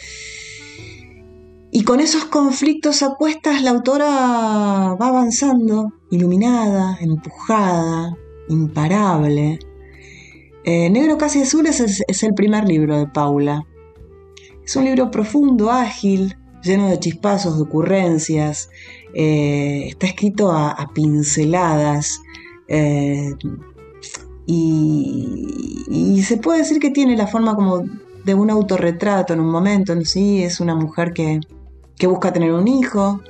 Y 1.75 1.85
con 1.85 2.01
esos 2.01 2.27
conflictos 2.27 3.03
a 3.03 3.15
cuestas 3.15 3.63
la 3.63 3.71
autora 3.71 4.05
va 4.05 5.09
avanzando, 5.09 5.91
iluminada, 6.11 6.99
empujada, 7.01 8.15
imparable. 8.51 9.59
Eh, 10.65 10.91
Negro 10.91 11.17
casi 11.17 11.41
azul 11.41 11.67
es, 11.67 12.05
el 12.23 12.35
primer 12.35 12.69
libro 12.69 12.99
de 12.99 13.07
Paula. 13.07 13.67
Es 14.63 14.77
un 14.77 14.85
libro 14.85 15.11
profundo, 15.11 15.71
ágil, 15.71 16.37
lleno 16.63 16.91
de 16.91 16.99
chispazos, 16.99 17.57
de 17.57 17.63
ocurrencias. 17.63 18.69
Eh, 19.15 19.87
está 19.89 20.09
escrito 20.09 20.53
a, 20.53 20.91
pinceladas. 20.93 22.21
Eh, 22.69 23.35
y, 24.45 25.87
y, 25.89 26.23
se 26.23 26.37
puede 26.37 26.59
decir 26.59 26.81
que 26.81 26.91
tiene 26.91 27.17
la 27.17 27.29
forma 27.29 27.55
como 27.55 27.83
de 28.27 28.35
un 28.35 28.51
autorretrato 28.51 29.33
en 29.33 29.41
un 29.41 29.49
momento. 29.49 29.99
Sí, 30.05 30.43
es 30.43 30.61
una 30.61 30.75
mujer 30.75 31.15
que, 31.15 31.41
que 32.03 32.09
busca 32.09 32.33
tener 32.33 32.51
un 32.51 32.67
hijo, 32.67 33.21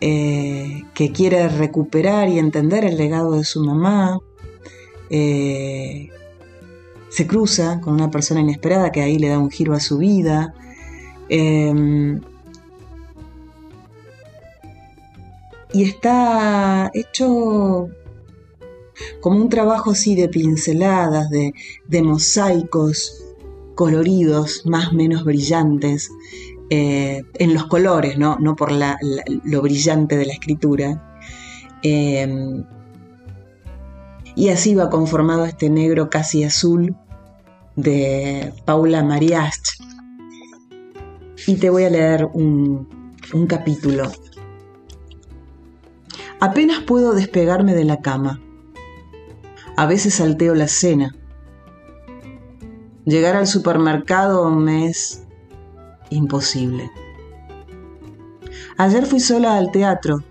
eh, 0.00 0.82
que 0.94 1.12
quiere 1.12 1.48
recuperar 1.48 2.28
y 2.28 2.40
entender 2.40 2.84
el 2.84 2.96
legado 2.96 3.34
de 3.34 3.44
su 3.44 3.64
mamá, 3.64 4.18
eh, 5.10 6.08
se 7.08 7.24
cruza 7.28 7.80
con 7.80 7.94
una 7.94 8.10
persona 8.10 8.40
inesperada 8.40 8.90
que 8.90 9.00
ahí 9.00 9.16
le 9.16 9.28
da 9.28 9.38
un 9.38 9.48
giro 9.48 9.74
a 9.74 9.78
su 9.78 9.98
vida. 9.98 10.52
Em, 11.28 12.20
y 15.72 15.84
está 15.84 16.90
hecho 16.94 17.90
como 19.20 19.36
un 19.36 19.48
trabajo 19.48 19.92
así 19.92 20.16
de 20.16 20.28
pinceladas, 20.28 21.30
de, 21.30 21.54
de 21.86 22.02
mosaicos 22.02 23.22
coloridos, 23.76 24.66
más 24.66 24.92
menos 24.92 25.24
brillantes, 25.24 26.10
eh, 26.74 27.26
en 27.34 27.52
los 27.52 27.66
colores, 27.66 28.16
no, 28.16 28.38
por 28.56 28.72
lo 28.72 29.60
brillante 29.60 30.16
de 30.16 30.24
la 30.24 30.32
escritura. 30.32 31.18
Eh, 31.82 32.64
y 34.34 34.48
así 34.48 34.74
va 34.74 34.88
conformado 34.88 35.44
este 35.44 35.68
negro 35.68 36.08
casi 36.08 36.44
azul 36.44 36.96
de 37.76 38.54
Paula 38.64 39.04
Mariach. 39.04 39.82
Y 41.46 41.56
te 41.56 41.68
voy 41.68 41.84
a 41.84 41.90
leer 41.90 42.30
un, 42.32 42.88
un 43.34 43.46
capítulo. 43.46 44.10
Apenas 46.40 46.84
puedo 46.84 47.12
despegarme 47.12 47.74
de 47.74 47.84
la 47.84 48.00
cama. 48.00 48.40
A 49.76 49.84
veces 49.84 50.14
salteo 50.14 50.54
la 50.54 50.68
cena. 50.68 51.14
Llegar 53.04 53.36
al 53.36 53.46
supermercado 53.46 54.48
me 54.48 54.86
es 54.86 55.22
imposible. 56.14 56.90
Ayer 58.78 59.06
fui 59.06 59.20
sola 59.20 59.56
al 59.56 59.70
teatro. 59.70 60.22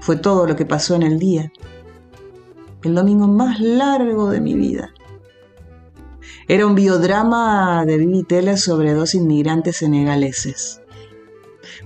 Fue 0.00 0.16
todo 0.16 0.46
lo 0.46 0.56
que 0.56 0.66
pasó 0.66 0.94
en 0.94 1.02
el 1.02 1.18
día. 1.18 1.52
El 2.82 2.94
domingo 2.94 3.28
más 3.28 3.60
largo 3.60 4.30
de 4.30 4.40
mi 4.40 4.54
vida. 4.54 4.92
Era 6.48 6.66
un 6.66 6.74
biodrama 6.74 7.84
de 7.84 7.98
Vivi 7.98 8.26
sobre 8.56 8.94
dos 8.94 9.14
inmigrantes 9.14 9.76
senegaleses. 9.76 10.80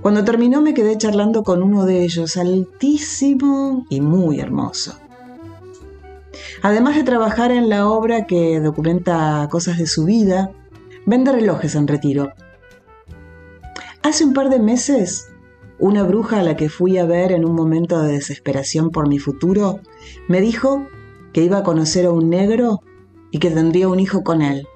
Cuando 0.01 0.25
terminó 0.25 0.63
me 0.63 0.75
quedé 0.75 0.97
charlando 0.97 1.43
con 1.43 1.63
uno 1.63 1.85
de 1.85 2.03
ellos, 2.03 2.37
altísimo 2.37 3.87
y 3.91 4.01
muy 4.01 4.41
hermoso. 4.41 4.99
Además 6.63 6.97
de 6.97 7.03
trabajar 7.03 7.51
en 7.51 7.69
la 7.69 7.89
obra 7.89 8.27
que 8.27 8.61
documenta 8.61 9.47
cosas 9.51 9.79
de 9.79 9.87
su 9.87 10.05
vida, 10.05 10.53
vende 11.05 11.33
relojes 11.33 11.75
en 11.75 11.87
retiro 11.87 12.33
Hace 14.07 14.25
un 14.25 14.35
par 14.35 14.51
de 14.51 14.61
meses, 14.61 15.33
una 15.81 16.05
bruja 16.05 16.39
a 16.39 16.43
la 16.45 16.55
que 16.55 16.69
fui 16.69 16.97
a 16.97 17.05
ver 17.05 17.33
en 17.33 17.45
un 17.45 17.57
momento 17.57 18.01
de 18.01 18.13
desesperación 18.13 18.91
por 18.91 19.09
mi 19.09 19.19
futuro, 19.19 19.81
me 20.29 20.41
dijo 20.41 20.87
que 21.33 21.43
iba 21.43 21.59
a 21.59 21.63
conocer 21.65 22.07
a 22.07 22.13
un 22.13 22.31
negro 22.31 22.83
y 23.33 23.41
que 23.41 23.51
tendría 23.51 23.89
un 23.89 23.99
hijo 23.99 24.23
con 24.23 24.43
él. 24.43 24.69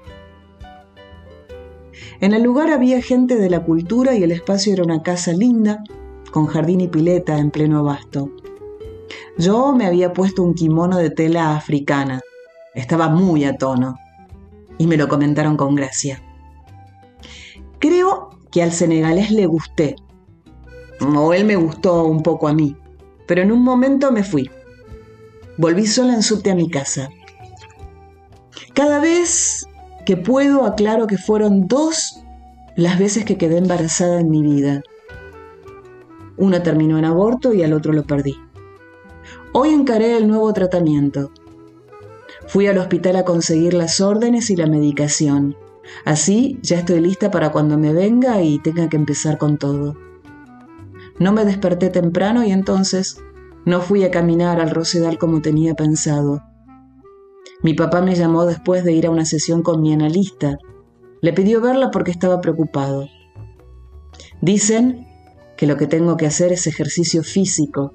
En 2.19 2.33
el 2.33 2.43
lugar 2.43 2.71
había 2.71 3.01
gente 3.01 3.37
de 3.37 3.49
la 3.49 3.63
cultura 3.63 4.15
y 4.15 4.23
el 4.23 4.33
espacio 4.33 4.73
era 4.73 4.83
una 4.83 5.01
casa 5.01 5.31
linda, 5.31 5.81
con 6.31 6.47
jardín 6.47 6.81
y 6.81 6.89
pileta 6.89 7.37
en 7.37 7.51
pleno 7.51 7.79
abasto. 7.79 8.29
Yo 9.37 9.73
me 9.73 9.85
había 9.85 10.11
puesto 10.11 10.43
un 10.43 10.55
kimono 10.55 10.97
de 10.97 11.09
tela 11.09 11.55
africana. 11.55 12.19
Estaba 12.75 13.07
muy 13.07 13.45
a 13.45 13.55
tono. 13.55 13.95
Y 14.77 14.87
me 14.87 14.97
lo 14.97 15.07
comentaron 15.07 15.55
con 15.55 15.75
gracia. 15.75 16.21
Creo 17.79 18.30
que 18.51 18.61
al 18.61 18.71
senegalés 18.71 19.31
le 19.31 19.45
gusté. 19.45 19.95
O 21.15 21.33
él 21.33 21.45
me 21.45 21.55
gustó 21.55 22.03
un 22.05 22.21
poco 22.21 22.47
a 22.47 22.53
mí. 22.53 22.75
Pero 23.27 23.41
en 23.41 23.51
un 23.51 23.63
momento 23.63 24.11
me 24.11 24.23
fui. 24.23 24.49
Volví 25.57 25.87
sola 25.87 26.13
en 26.13 26.23
subte 26.23 26.51
a 26.51 26.55
mi 26.55 26.69
casa. 26.69 27.09
Cada 28.73 28.99
vez 28.99 29.65
que 30.05 30.17
puedo 30.17 30.65
aclaro 30.65 31.07
que 31.07 31.17
fueron 31.17 31.67
dos 31.67 32.21
las 32.75 32.99
veces 32.99 33.25
que 33.25 33.37
quedé 33.37 33.57
embarazada 33.57 34.19
en 34.19 34.29
mi 34.29 34.41
vida. 34.41 34.81
Una 36.37 36.63
terminó 36.63 36.97
en 36.97 37.05
aborto 37.05 37.53
y 37.53 37.63
al 37.63 37.73
otro 37.73 37.93
lo 37.93 38.03
perdí. 38.03 38.35
Hoy 39.53 39.69
encaré 39.69 40.17
el 40.17 40.27
nuevo 40.27 40.51
tratamiento. 40.53 41.31
Fui 42.47 42.67
al 42.67 42.77
hospital 42.77 43.17
a 43.17 43.25
conseguir 43.25 43.73
las 43.73 44.01
órdenes 44.01 44.49
y 44.49 44.55
la 44.55 44.65
medicación. 44.65 45.55
Así 46.05 46.59
ya 46.61 46.79
estoy 46.79 46.99
lista 46.99 47.31
para 47.31 47.51
cuando 47.51 47.77
me 47.77 47.93
venga 47.93 48.41
y 48.41 48.59
tenga 48.59 48.89
que 48.89 48.97
empezar 48.97 49.37
con 49.37 49.57
todo. 49.57 49.95
No 51.19 51.31
me 51.31 51.45
desperté 51.45 51.89
temprano 51.89 52.43
y 52.43 52.51
entonces 52.51 53.17
no 53.65 53.81
fui 53.81 54.03
a 54.03 54.11
caminar 54.11 54.59
al 54.59 54.71
Rosedal 54.71 55.17
como 55.17 55.41
tenía 55.41 55.75
pensado. 55.75 56.41
Mi 57.63 57.75
papá 57.75 58.01
me 58.01 58.15
llamó 58.15 58.45
después 58.45 58.83
de 58.83 58.93
ir 58.93 59.05
a 59.05 59.11
una 59.11 59.25
sesión 59.25 59.61
con 59.61 59.81
mi 59.81 59.93
analista. 59.93 60.57
Le 61.21 61.33
pidió 61.33 61.61
verla 61.61 61.91
porque 61.91 62.09
estaba 62.09 62.41
preocupado. 62.41 63.07
Dicen 64.41 65.07
que 65.57 65.67
lo 65.67 65.77
que 65.77 65.85
tengo 65.85 66.17
que 66.17 66.25
hacer 66.25 66.51
es 66.51 66.65
ejercicio 66.65 67.21
físico 67.21 67.93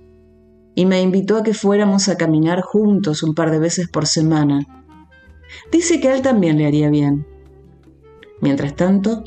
y 0.76 0.87
me 0.87 1.03
invitó 1.03 1.39
a 1.39 1.43
que 1.43 1.55
fuéramos 1.55 2.09
a 2.09 2.16
caminar 2.16 2.61
juntos 2.61 3.24
un 3.24 3.34
par 3.34 3.51
de 3.51 3.59
veces 3.59 3.89
por 3.89 4.07
semana. 4.07 4.61
Dice 5.72 6.01
que 6.01 6.11
a 6.11 6.14
él 6.14 6.22
también 6.22 6.59
le 6.59 6.66
haría 6.66 6.91
bien. 6.91 7.26
Mientras 8.41 8.76
tanto, 8.76 9.24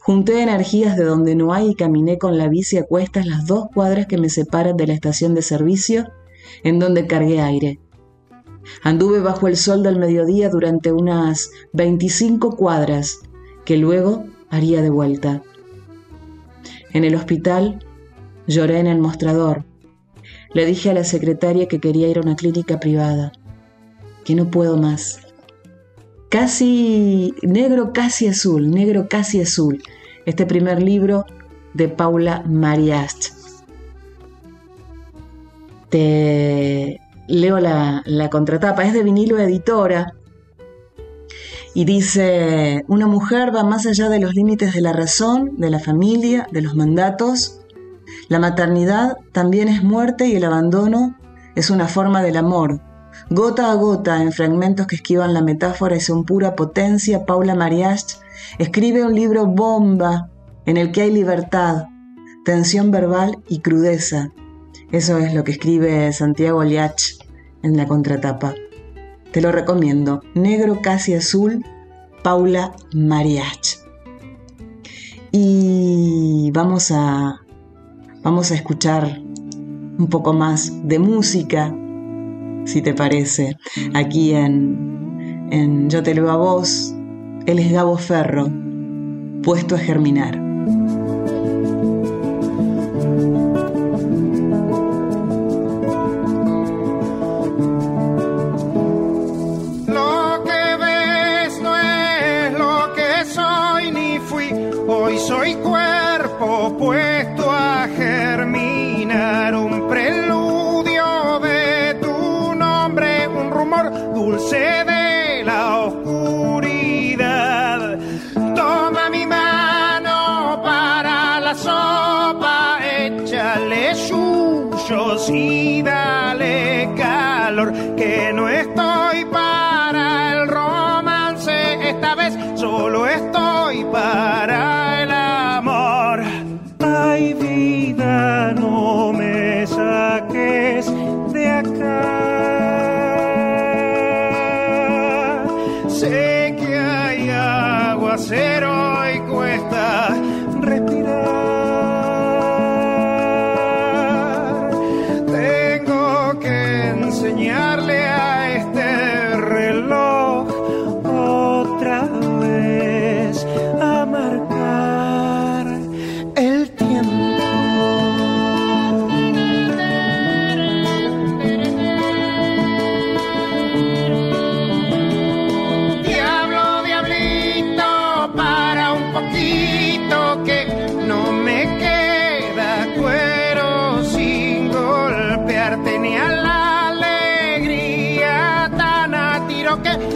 junté 0.00 0.42
energías 0.42 0.96
de 0.96 1.04
donde 1.04 1.34
no 1.34 1.52
hay 1.52 1.70
y 1.70 1.74
caminé 1.74 2.18
con 2.18 2.38
la 2.38 2.48
bici 2.48 2.76
a 2.76 2.84
cuestas 2.84 3.26
las 3.26 3.46
dos 3.46 3.66
cuadras 3.72 4.06
que 4.06 4.18
me 4.18 4.28
separan 4.28 4.76
de 4.76 4.86
la 4.86 4.94
estación 4.94 5.34
de 5.34 5.42
servicio, 5.42 6.12
en 6.64 6.78
donde 6.78 7.06
cargué 7.06 7.40
aire. 7.40 7.80
Anduve 8.82 9.20
bajo 9.20 9.48
el 9.48 9.56
sol 9.56 9.82
del 9.82 9.98
mediodía 9.98 10.48
durante 10.48 10.92
unas 10.92 11.50
25 11.72 12.56
cuadras, 12.56 13.20
que 13.64 13.76
luego 13.76 14.24
haría 14.50 14.82
de 14.82 14.90
vuelta. 14.90 15.42
En 16.92 17.04
el 17.04 17.14
hospital 17.14 17.84
lloré 18.46 18.78
en 18.78 18.86
el 18.86 18.98
mostrador. 18.98 19.64
Le 20.52 20.66
dije 20.66 20.90
a 20.90 20.94
la 20.94 21.04
secretaria 21.04 21.66
que 21.66 21.80
quería 21.80 22.08
ir 22.08 22.18
a 22.18 22.22
una 22.22 22.36
clínica 22.36 22.78
privada, 22.78 23.32
que 24.24 24.34
no 24.34 24.50
puedo 24.50 24.76
más 24.76 25.21
casi 26.32 27.34
negro, 27.42 27.92
casi 27.92 28.26
azul, 28.26 28.70
negro, 28.70 29.06
casi 29.06 29.42
azul. 29.42 29.82
Este 30.24 30.46
primer 30.46 30.82
libro 30.82 31.26
de 31.74 31.88
Paula 31.88 32.42
Mariast. 32.46 33.34
Te 35.90 37.02
leo 37.28 37.60
la, 37.60 38.02
la 38.06 38.30
contratapa, 38.30 38.82
es 38.82 38.94
de 38.94 39.02
vinilo 39.02 39.38
editora 39.38 40.14
y 41.74 41.84
dice, 41.84 42.82
una 42.88 43.06
mujer 43.06 43.54
va 43.54 43.62
más 43.62 43.84
allá 43.84 44.08
de 44.08 44.20
los 44.20 44.32
límites 44.32 44.72
de 44.72 44.80
la 44.80 44.94
razón, 44.94 45.56
de 45.58 45.68
la 45.68 45.80
familia, 45.80 46.48
de 46.50 46.62
los 46.62 46.74
mandatos. 46.74 47.60
La 48.28 48.38
maternidad 48.38 49.18
también 49.32 49.68
es 49.68 49.82
muerte 49.82 50.28
y 50.28 50.36
el 50.36 50.44
abandono 50.44 51.14
es 51.56 51.68
una 51.68 51.88
forma 51.88 52.22
del 52.22 52.38
amor, 52.38 52.80
Gota 53.30 53.70
a 53.70 53.74
gota, 53.74 54.22
en 54.22 54.32
fragmentos 54.32 54.86
que 54.86 54.96
esquivan 54.96 55.34
la 55.34 55.42
metáfora 55.42 55.96
y 55.96 56.00
son 56.00 56.24
pura 56.24 56.54
potencia, 56.56 57.24
Paula 57.24 57.54
Mariach 57.54 58.18
escribe 58.58 59.04
un 59.04 59.14
libro 59.14 59.46
bomba 59.46 60.28
en 60.66 60.76
el 60.76 60.92
que 60.92 61.02
hay 61.02 61.12
libertad, 61.12 61.86
tensión 62.44 62.90
verbal 62.90 63.38
y 63.48 63.60
crudeza, 63.60 64.30
Eso 64.90 65.18
es 65.18 65.32
lo 65.32 65.42
que 65.44 65.52
escribe 65.52 66.12
Santiago 66.12 66.62
Liach 66.62 67.18
en 67.62 67.76
la 67.76 67.86
contratapa. 67.86 68.54
Te 69.32 69.40
lo 69.40 69.50
recomiendo. 69.50 70.20
Negro 70.34 70.80
casi 70.82 71.14
azul, 71.14 71.64
Paula 72.22 72.72
Mariach. 72.94 73.78
Y 75.30 76.50
vamos 76.52 76.90
a, 76.90 77.40
vamos 78.22 78.50
a 78.50 78.54
escuchar 78.54 79.18
un 79.98 80.08
poco 80.10 80.34
más 80.34 80.70
de 80.86 80.98
música, 80.98 81.74
si 82.64 82.82
te 82.82 82.94
parece, 82.94 83.56
aquí 83.94 84.32
en, 84.32 85.48
en 85.50 85.90
Yo 85.90 86.02
te 86.02 86.14
leo 86.14 86.30
a 86.30 86.36
vos. 86.36 86.94
Él 87.46 87.58
es 87.58 87.72
Gabo 87.72 87.96
Ferro, 87.96 88.48
puesto 89.42 89.74
a 89.74 89.78
germinar. 89.78 90.41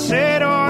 aguacero 0.00 0.69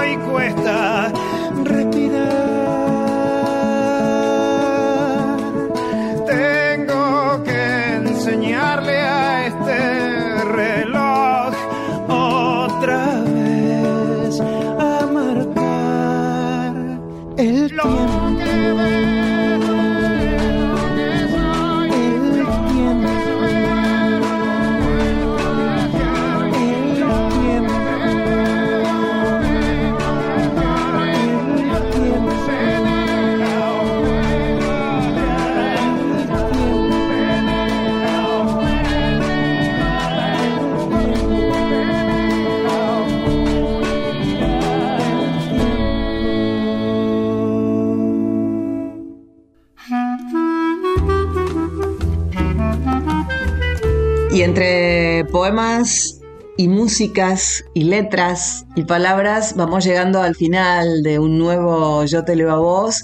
poemas 55.41 56.21
y 56.55 56.67
músicas 56.67 57.65
y 57.73 57.85
letras 57.85 58.67
y 58.75 58.83
palabras 58.83 59.55
vamos 59.55 59.83
llegando 59.83 60.21
al 60.21 60.35
final 60.35 61.01
de 61.01 61.17
un 61.17 61.39
nuevo 61.39 62.05
Yo 62.05 62.23
te 62.23 62.35
leo 62.35 62.51
a 62.51 62.59
vos 62.59 63.03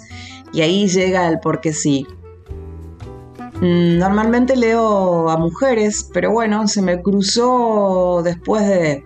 y 0.53 0.61
ahí 0.61 0.88
llega 0.88 1.27
el 1.27 1.39
porque 1.39 1.73
sí. 1.73 2.05
Mm, 3.59 3.97
normalmente 3.97 4.55
leo 4.55 5.31
a 5.31 5.38
mujeres, 5.38 6.11
pero 6.13 6.31
bueno, 6.31 6.67
se 6.67 6.83
me 6.83 7.01
cruzó 7.01 8.21
después 8.23 8.67
de 8.67 9.03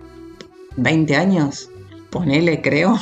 20 0.76 1.16
años, 1.16 1.70
ponele 2.10 2.60
creo, 2.60 2.98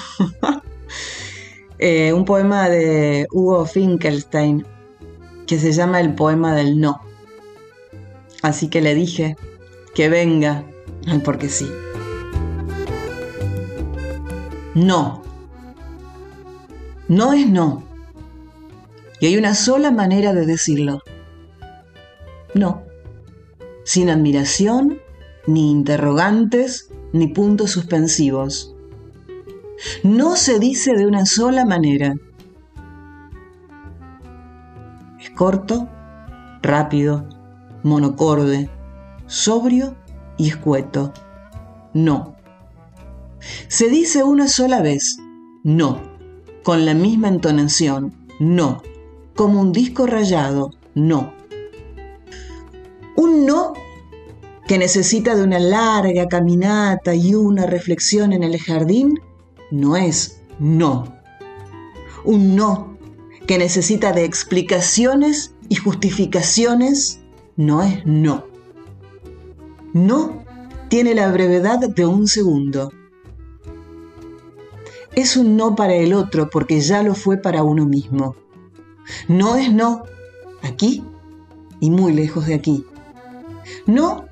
eh, 1.81 2.13
un 2.13 2.25
poema 2.25 2.69
de 2.69 3.27
Hugo 3.33 3.67
Finkelstein 3.67 4.65
que 5.49 5.59
se 5.59 5.73
llama 5.73 5.99
El 5.99 6.15
poema 6.15 6.55
del 6.55 6.79
no. 6.79 7.01
Así 8.43 8.69
que 8.69 8.81
le 8.81 8.95
dije 8.95 9.37
que 9.95 10.09
venga, 10.09 10.65
porque 11.25 11.49
sí. 11.49 11.71
No. 14.75 15.23
No 17.09 17.33
es 17.33 17.49
no. 17.49 17.83
Y 19.21 19.27
hay 19.27 19.37
una 19.37 19.55
sola 19.55 19.91
manera 19.91 20.33
de 20.33 20.47
decirlo. 20.47 21.03
No. 22.55 22.85
Sin 23.85 24.09
admiración, 24.11 25.01
ni 25.47 25.71
interrogantes, 25.71 26.91
ni 27.13 27.29
puntos 27.29 27.73
suspensivos. 27.73 28.75
No 30.03 30.37
se 30.37 30.59
dice 30.59 30.95
de 30.95 31.07
una 31.07 31.27
sola 31.27 31.65
manera. 31.65 32.15
Es 35.19 35.31
corto, 35.31 35.89
rápido, 36.63 37.29
monocorde, 37.83 38.71
sobrio 39.31 39.97
y 40.37 40.49
escueto. 40.49 41.13
No. 41.95 42.37
Se 43.69 43.89
dice 43.89 44.25
una 44.25 44.49
sola 44.49 44.83
vez, 44.83 45.19
no, 45.63 46.03
con 46.63 46.85
la 46.85 46.95
misma 46.95 47.29
entonación, 47.29 48.13
no, 48.41 48.83
como 49.35 49.61
un 49.61 49.73
disco 49.73 50.07
rayado, 50.07 50.73
no. 50.95 51.33
Un 53.17 53.47
no 53.47 53.73
que 54.67 54.79
necesita 54.79 55.35
de 55.35 55.45
una 55.45 55.59
larga 55.59 56.27
caminata 56.27 57.15
y 57.15 57.35
una 57.35 57.67
reflexión 57.67 58.33
en 58.33 58.43
el 58.43 58.59
jardín, 58.61 59.21
no 59.71 59.97
es 59.97 60.43
no. 60.59 61.17
Un 62.25 62.57
no 62.57 62.99
que 63.47 63.59
necesita 63.59 64.13
de 64.13 64.25
explicaciones 64.25 65.55
y 65.69 65.77
justificaciones, 65.77 67.21
no 67.57 67.83
es 67.83 68.05
no. 68.05 68.50
No 69.93 70.45
tiene 70.89 71.15
la 71.15 71.31
brevedad 71.31 71.81
de 71.81 72.07
un 72.07 72.27
segundo. 72.29 72.93
Es 75.15 75.37
un 75.37 75.57
no 75.57 75.75
para 75.75 75.95
el 75.95 76.15
otro 76.15 76.49
porque 76.49 76.81
ya 76.81 77.03
lo 77.03 77.15
fue 77.15 77.39
para 77.39 77.63
uno 77.63 77.87
mismo. 77.87 78.37
No 79.27 79.57
es 79.57 79.73
no 79.73 80.05
aquí 80.63 81.05
y 81.81 81.91
muy 81.91 82.13
lejos 82.13 82.47
de 82.47 82.55
aquí. 82.55 82.87
No, 83.87 84.27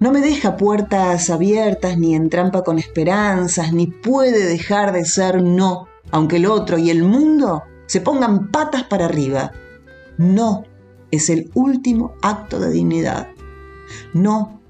no 0.00 0.10
me 0.10 0.20
deja 0.20 0.56
puertas 0.56 1.30
abiertas 1.30 1.96
ni 1.98 2.14
entrampa 2.14 2.64
con 2.64 2.78
esperanzas, 2.78 3.72
ni 3.72 3.86
puede 3.86 4.44
dejar 4.46 4.92
de 4.92 5.04
ser 5.04 5.42
no, 5.42 5.86
aunque 6.10 6.36
el 6.36 6.46
otro 6.46 6.78
y 6.78 6.90
el 6.90 7.04
mundo 7.04 7.62
se 7.86 8.00
pongan 8.00 8.50
patas 8.50 8.82
para 8.84 9.04
arriba. 9.04 9.52
No 10.18 10.64
es 11.12 11.30
el 11.30 11.50
último 11.54 12.14
acto 12.22 12.58
de 12.58 12.70
dignidad. 12.70 13.28
No 14.12 14.61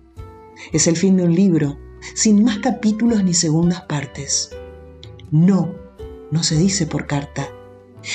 es 0.73 0.87
el 0.87 0.97
fin 0.97 1.17
de 1.17 1.25
un 1.25 1.35
libro, 1.35 1.79
sin 2.15 2.45
más 2.45 2.59
capítulos 2.59 3.25
ni 3.25 3.35
segundas 3.35 3.83
partes. 3.83 4.51
No, 5.31 5.75
no 6.31 6.43
se 6.43 6.57
dice 6.57 6.87
por 6.87 7.07
carta 7.07 7.49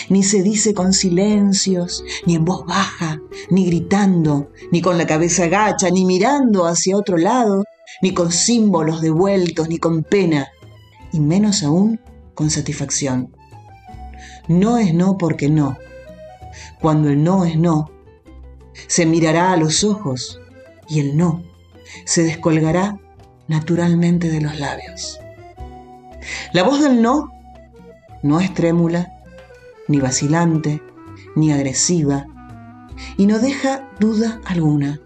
ni 0.10 0.24
se 0.24 0.44
dice 0.44 0.74
con 0.74 0.94
silencios, 0.94 2.04
ni 2.26 2.36
en 2.36 2.46
voz 2.46 2.66
baja, 2.66 3.22
ni 3.50 3.66
gritando, 3.66 4.52
ni 4.72 4.82
con 4.82 4.98
la 4.98 5.08
cabeza 5.08 5.48
gacha, 5.48 5.90
ni 5.90 6.06
mirando 6.06 6.66
hacia 6.66 6.98
otro 6.98 7.18
lado, 7.18 7.64
ni 8.02 8.14
con 8.14 8.32
símbolos 8.32 9.02
devueltos, 9.02 9.70
ni 9.70 9.78
con 9.78 10.04
pena, 10.04 10.48
y 11.12 11.20
menos 11.20 11.64
aún 11.64 12.00
con 12.34 12.50
satisfacción. 12.50 13.36
No 14.48 14.78
es 14.78 14.94
no 14.94 15.18
porque 15.18 15.50
no. 15.50 15.78
Cuando 16.82 17.10
el 17.10 17.24
no 17.24 17.46
es 17.46 17.58
no, 17.58 17.90
se 18.88 19.06
mirará 19.06 19.52
a 19.52 19.58
los 19.58 19.84
ojos 19.84 20.40
y 20.88 21.00
el 21.00 21.18
no 21.18 21.44
se 22.06 22.24
descolgará 22.24 22.98
naturalmente 23.48 24.30
de 24.30 24.42
los 24.42 24.60
labios. 24.60 25.20
La 26.54 26.64
voz 26.64 26.82
del 26.82 27.02
no 27.02 27.32
no 28.24 28.40
es 28.40 28.54
trémula, 28.54 29.14
ni 29.88 30.00
vacilante, 30.00 30.82
ni 31.36 31.52
agresiva, 31.52 32.26
y 33.16 33.28
no 33.28 33.40
deja 33.40 33.88
duda 34.00 34.42
alguna. 34.46 35.00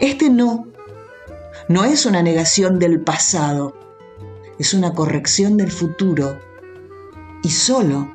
Este 0.00 0.30
no 0.30 0.66
no 1.68 1.84
es 1.84 2.06
una 2.06 2.22
negación 2.22 2.78
del 2.78 3.00
pasado, 3.00 3.74
es 4.58 4.72
una 4.72 4.94
corrección 4.94 5.56
del 5.56 5.70
futuro, 5.70 6.38
y 7.42 7.50
solo 7.50 8.12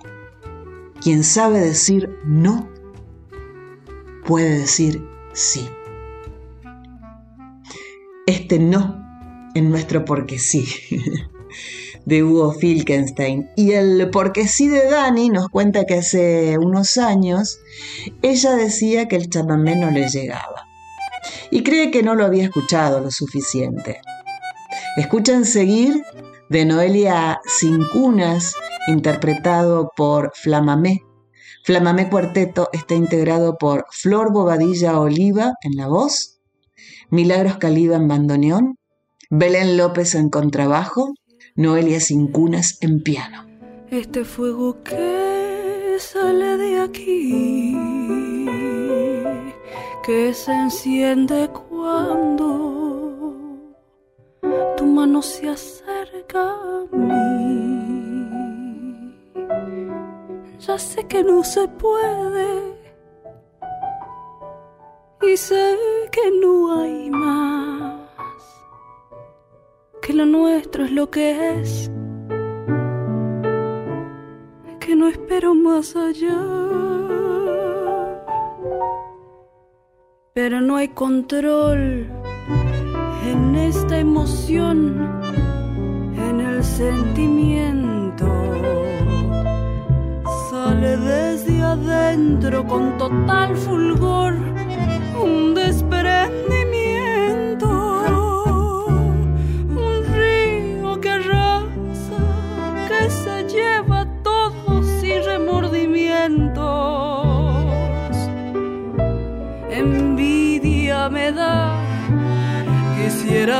quien 1.01 1.23
sabe 1.23 1.59
decir 1.59 2.17
no 2.25 2.69
puede 4.25 4.59
decir 4.59 5.05
sí. 5.33 5.69
Este 8.27 8.59
no 8.59 9.01
en 9.55 9.69
nuestro 9.69 10.05
porque 10.05 10.39
sí. 10.39 10.65
de 12.05 12.23
Hugo 12.23 12.53
Filkenstein. 12.53 13.49
Y 13.55 13.71
el 13.71 14.09
porque 14.11 14.47
sí 14.47 14.67
de 14.67 14.89
Dani 14.89 15.29
nos 15.29 15.49
cuenta 15.49 15.85
que 15.85 15.95
hace 15.95 16.57
unos 16.57 16.97
años 16.97 17.59
ella 18.21 18.55
decía 18.55 19.07
que 19.07 19.15
el 19.15 19.29
chamamé 19.29 19.75
no 19.75 19.91
le 19.91 20.07
llegaba. 20.09 20.67
Y 21.51 21.63
cree 21.63 21.91
que 21.91 22.03
no 22.03 22.15
lo 22.15 22.25
había 22.25 22.45
escuchado 22.45 22.99
lo 22.99 23.11
suficiente. 23.11 24.01
Escuchan 24.97 25.45
seguir 25.45 26.03
de 26.49 26.65
Noelia 26.65 27.39
Cincunas, 27.45 28.55
interpretado 28.87 29.91
por 29.95 30.31
Flamamé. 30.35 31.01
Flamamé 31.63 32.09
Cuarteto 32.09 32.69
está 32.73 32.95
integrado 32.95 33.57
por 33.57 33.85
Flor 33.91 34.33
Bobadilla 34.33 34.99
Oliva 34.99 35.53
en 35.61 35.75
la 35.75 35.87
voz, 35.87 36.30
Milagros 37.11 37.57
Caliba 37.57 37.97
en 37.97 38.07
bandoneón, 38.07 38.77
Belén 39.29 39.75
López 39.75 40.15
en 40.15 40.29
contrabajo 40.29 41.13
Noelia 41.55 41.99
sin 41.99 42.27
cunas 42.27 42.77
en 42.79 43.03
piano. 43.03 43.45
Este 43.89 44.23
fuego 44.23 44.81
que 44.81 45.97
sale 45.99 46.55
de 46.55 46.79
aquí, 46.79 47.75
que 50.05 50.33
se 50.33 50.53
enciende 50.53 51.49
cuando 51.49 53.35
tu 54.77 54.85
mano 54.85 55.21
se 55.21 55.49
acerca 55.49 56.51
a 56.51 56.85
mí. 56.95 58.31
Ya 60.65 60.79
sé 60.79 61.05
que 61.07 61.25
no 61.25 61.43
se 61.43 61.67
puede 61.67 62.79
y 65.21 65.35
sé 65.35 65.75
que 66.11 66.31
no 66.41 66.81
hay 66.81 67.09
más 67.09 68.01
que 70.01 70.13
lo 70.13 70.25
nuestro 70.25 70.83
es 70.83 70.91
lo 70.91 71.09
que 71.11 71.59
es, 71.61 71.91
que 74.79 74.95
no 74.95 75.07
espero 75.07 75.53
más 75.53 75.95
allá. 75.95 76.39
Pero 80.33 80.59
no 80.59 80.77
hay 80.77 80.87
control 80.87 82.09
en 83.25 83.55
esta 83.55 83.99
emoción, 83.99 85.21
en 86.15 86.41
el 86.41 86.63
sentimiento. 86.63 88.25
Sale 90.49 90.97
desde 90.97 91.61
adentro 91.61 92.65
con 92.65 92.97
total 92.97 93.55
fulgor 93.55 94.33
un 95.23 95.53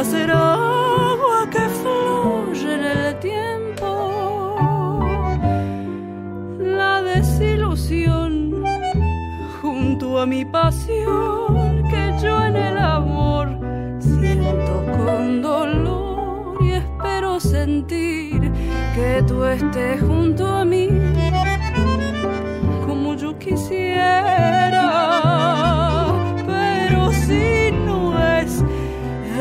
ser 0.04 0.32
agua 0.32 1.48
que 1.50 1.60
fluye 1.80 2.74
en 2.74 2.84
el 2.84 3.20
tiempo. 3.20 5.00
La 6.60 7.02
desilusión 7.04 8.64
junto 9.62 10.20
a 10.20 10.26
mi 10.26 10.44
pasión 10.46 11.84
que 11.90 12.14
yo 12.22 12.46
en 12.46 12.56
el 12.56 12.78
amor 12.78 13.60
siento 14.00 14.86
con 14.98 15.42
dolor 15.42 16.58
y 16.62 16.72
espero 16.72 17.40
sentir 17.40 18.52
que 18.96 19.24
tú 19.28 19.44
estés 19.44 20.02
junto 20.02 20.48
a 20.48 20.66
mí 20.66 20.90
yo 23.22 23.38
quisiera, 23.38 24.71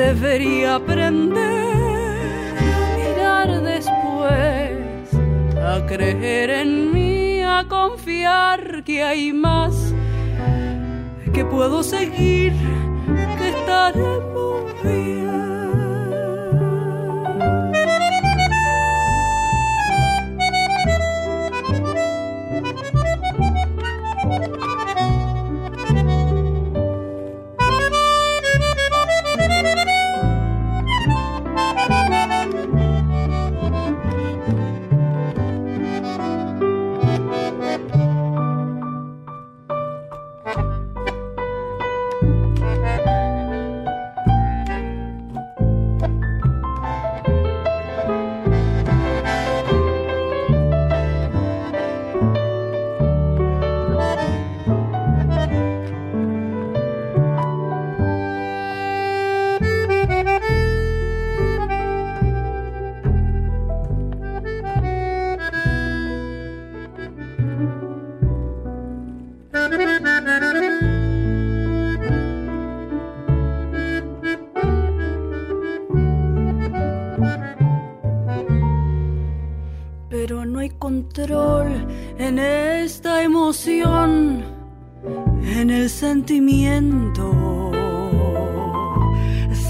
debería 0.01 0.77
aprender 0.77 2.55
a 2.59 2.97
mirar 2.97 3.63
después, 3.63 5.13
a 5.63 5.87
creer 5.87 6.49
en 6.49 6.93
mí, 6.95 7.43
a 7.43 7.67
confiar 7.69 8.83
que 8.83 9.03
hay 9.03 9.33
más, 9.35 9.95
que 11.35 11.45
puedo 11.45 11.83
seguir, 11.83 12.55
que 13.39 13.49
estaremos 13.51 14.30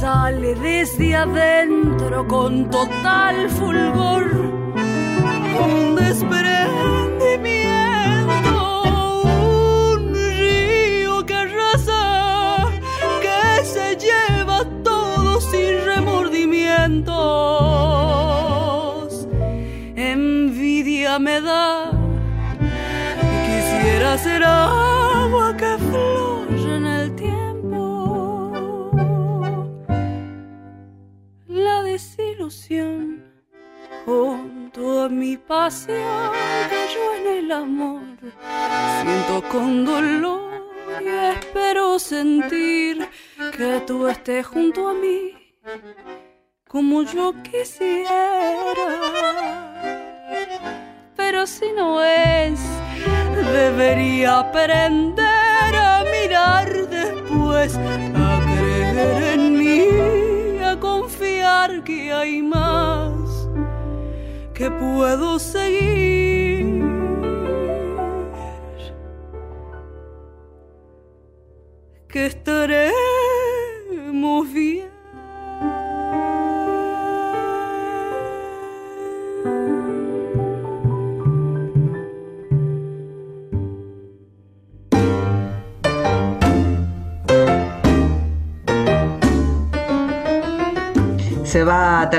Sale 0.01 0.55
desde 0.57 1.17
adentro 1.17 2.27
con 2.29 2.69
total 2.69 3.49
fulgor 3.49 4.40
junto 44.53 44.89
a 44.89 44.95
mí 44.95 45.33
como 46.69 47.03
yo 47.03 47.35
quisiera. 47.43 48.65
Pero 51.17 51.47
si 51.47 51.73
no 51.73 52.03
es 52.03 52.61
debería 53.53 54.41
aprender 54.41 55.73
a 55.75 56.05
mirar 56.13 56.69
después, 56.89 57.77
a 57.77 58.41
creer 58.47 59.23
en 59.35 59.59
mí, 59.59 60.59
a 60.63 60.79
confiar 60.79 61.83
que 61.85 62.13
hay 62.13 62.43
más 62.43 63.49
que 64.55 64.71
puedo 64.71 65.39
seguir. 65.39 66.21
Que 72.09 72.27
estaremos 72.27 73.00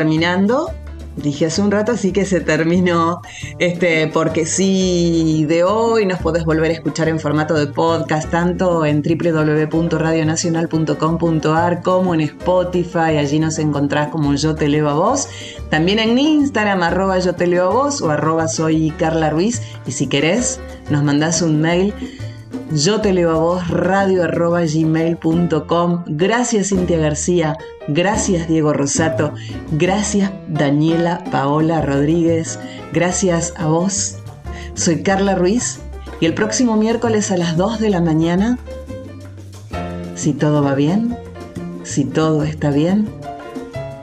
terminando. 0.02 0.74
Dije 1.16 1.46
hace 1.46 1.62
un 1.62 1.70
rato, 1.70 1.92
así 1.92 2.12
que 2.12 2.26
se 2.26 2.40
terminó 2.40 3.22
este 3.60 4.08
porque 4.08 4.48
sí 4.48 5.46
de 5.48 5.64
hoy. 5.64 6.08
Nos 6.08 6.18
podés 6.20 6.44
volver 6.44 6.72
a 6.72 6.74
escuchar 6.74 7.08
en 7.08 7.20
formato 7.20 7.54
de 7.54 7.68
podcast, 7.68 8.32
tanto 8.32 8.84
en 8.86 9.04
www.radionacional.com.ar 9.04 11.84
como 11.84 12.16
en 12.16 12.22
Spotify. 12.22 13.18
Allí 13.20 13.38
nos 13.40 13.60
encontrás 13.60 14.08
como 14.08 14.34
Yo 14.34 14.56
Te 14.56 14.68
Leo 14.70 14.90
a 14.90 14.94
Vos. 14.94 15.30
También 15.70 16.00
en 16.00 16.18
Instagram, 16.18 16.82
arroba 16.82 17.20
Yo 17.20 17.36
Te 17.36 17.46
Leo 17.46 17.66
a 17.66 17.74
Vos 17.74 18.02
o 18.02 18.10
arroba 18.10 18.48
Soy 18.48 18.90
Carla 18.92 19.30
Ruiz. 19.30 19.62
Y 19.86 19.92
si 19.92 20.08
querés, 20.08 20.60
nos 20.90 21.04
mandás 21.04 21.44
un 21.44 21.62
mail 21.62 21.94
yo 22.74 23.02
te 23.02 23.14
leo 23.14 23.32
a 23.32 23.40
vos, 23.40 23.68
radio. 23.70 24.24
Gracias 26.08 26.70
Cintia 26.70 26.98
García, 26.98 27.58
gracias 27.88 28.48
Diego 28.48 28.74
Rosato, 28.74 29.34
gracias 29.72 30.32
Daniela 30.48 31.24
Paola 31.32 31.82
Rodríguez, 31.82 32.60
gracias 32.94 33.54
a 33.58 33.68
vos. 33.68 34.18
Soy 34.74 35.04
Carla 35.04 35.36
Ruiz 35.36 35.80
y 36.20 36.26
el 36.26 36.34
próximo 36.34 36.78
miércoles 36.78 37.32
a 37.32 37.38
las 37.38 37.58
2 37.58 37.80
de 37.80 37.90
la 37.90 38.02
mañana, 38.02 38.58
si 40.16 40.34
todo 40.34 40.64
va 40.64 40.76
bien, 40.76 41.18
si 41.84 42.06
todo 42.06 42.44
está 42.44 42.70
bien, 42.70 43.10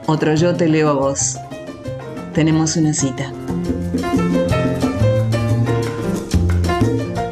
otro 0.05 0.35
yo 0.35 0.55
te 0.55 0.67
leo 0.67 0.89
a 0.89 0.93
vos. 0.93 1.37
Tenemos 2.33 2.75
una 2.75 2.93
cita. 2.93 3.31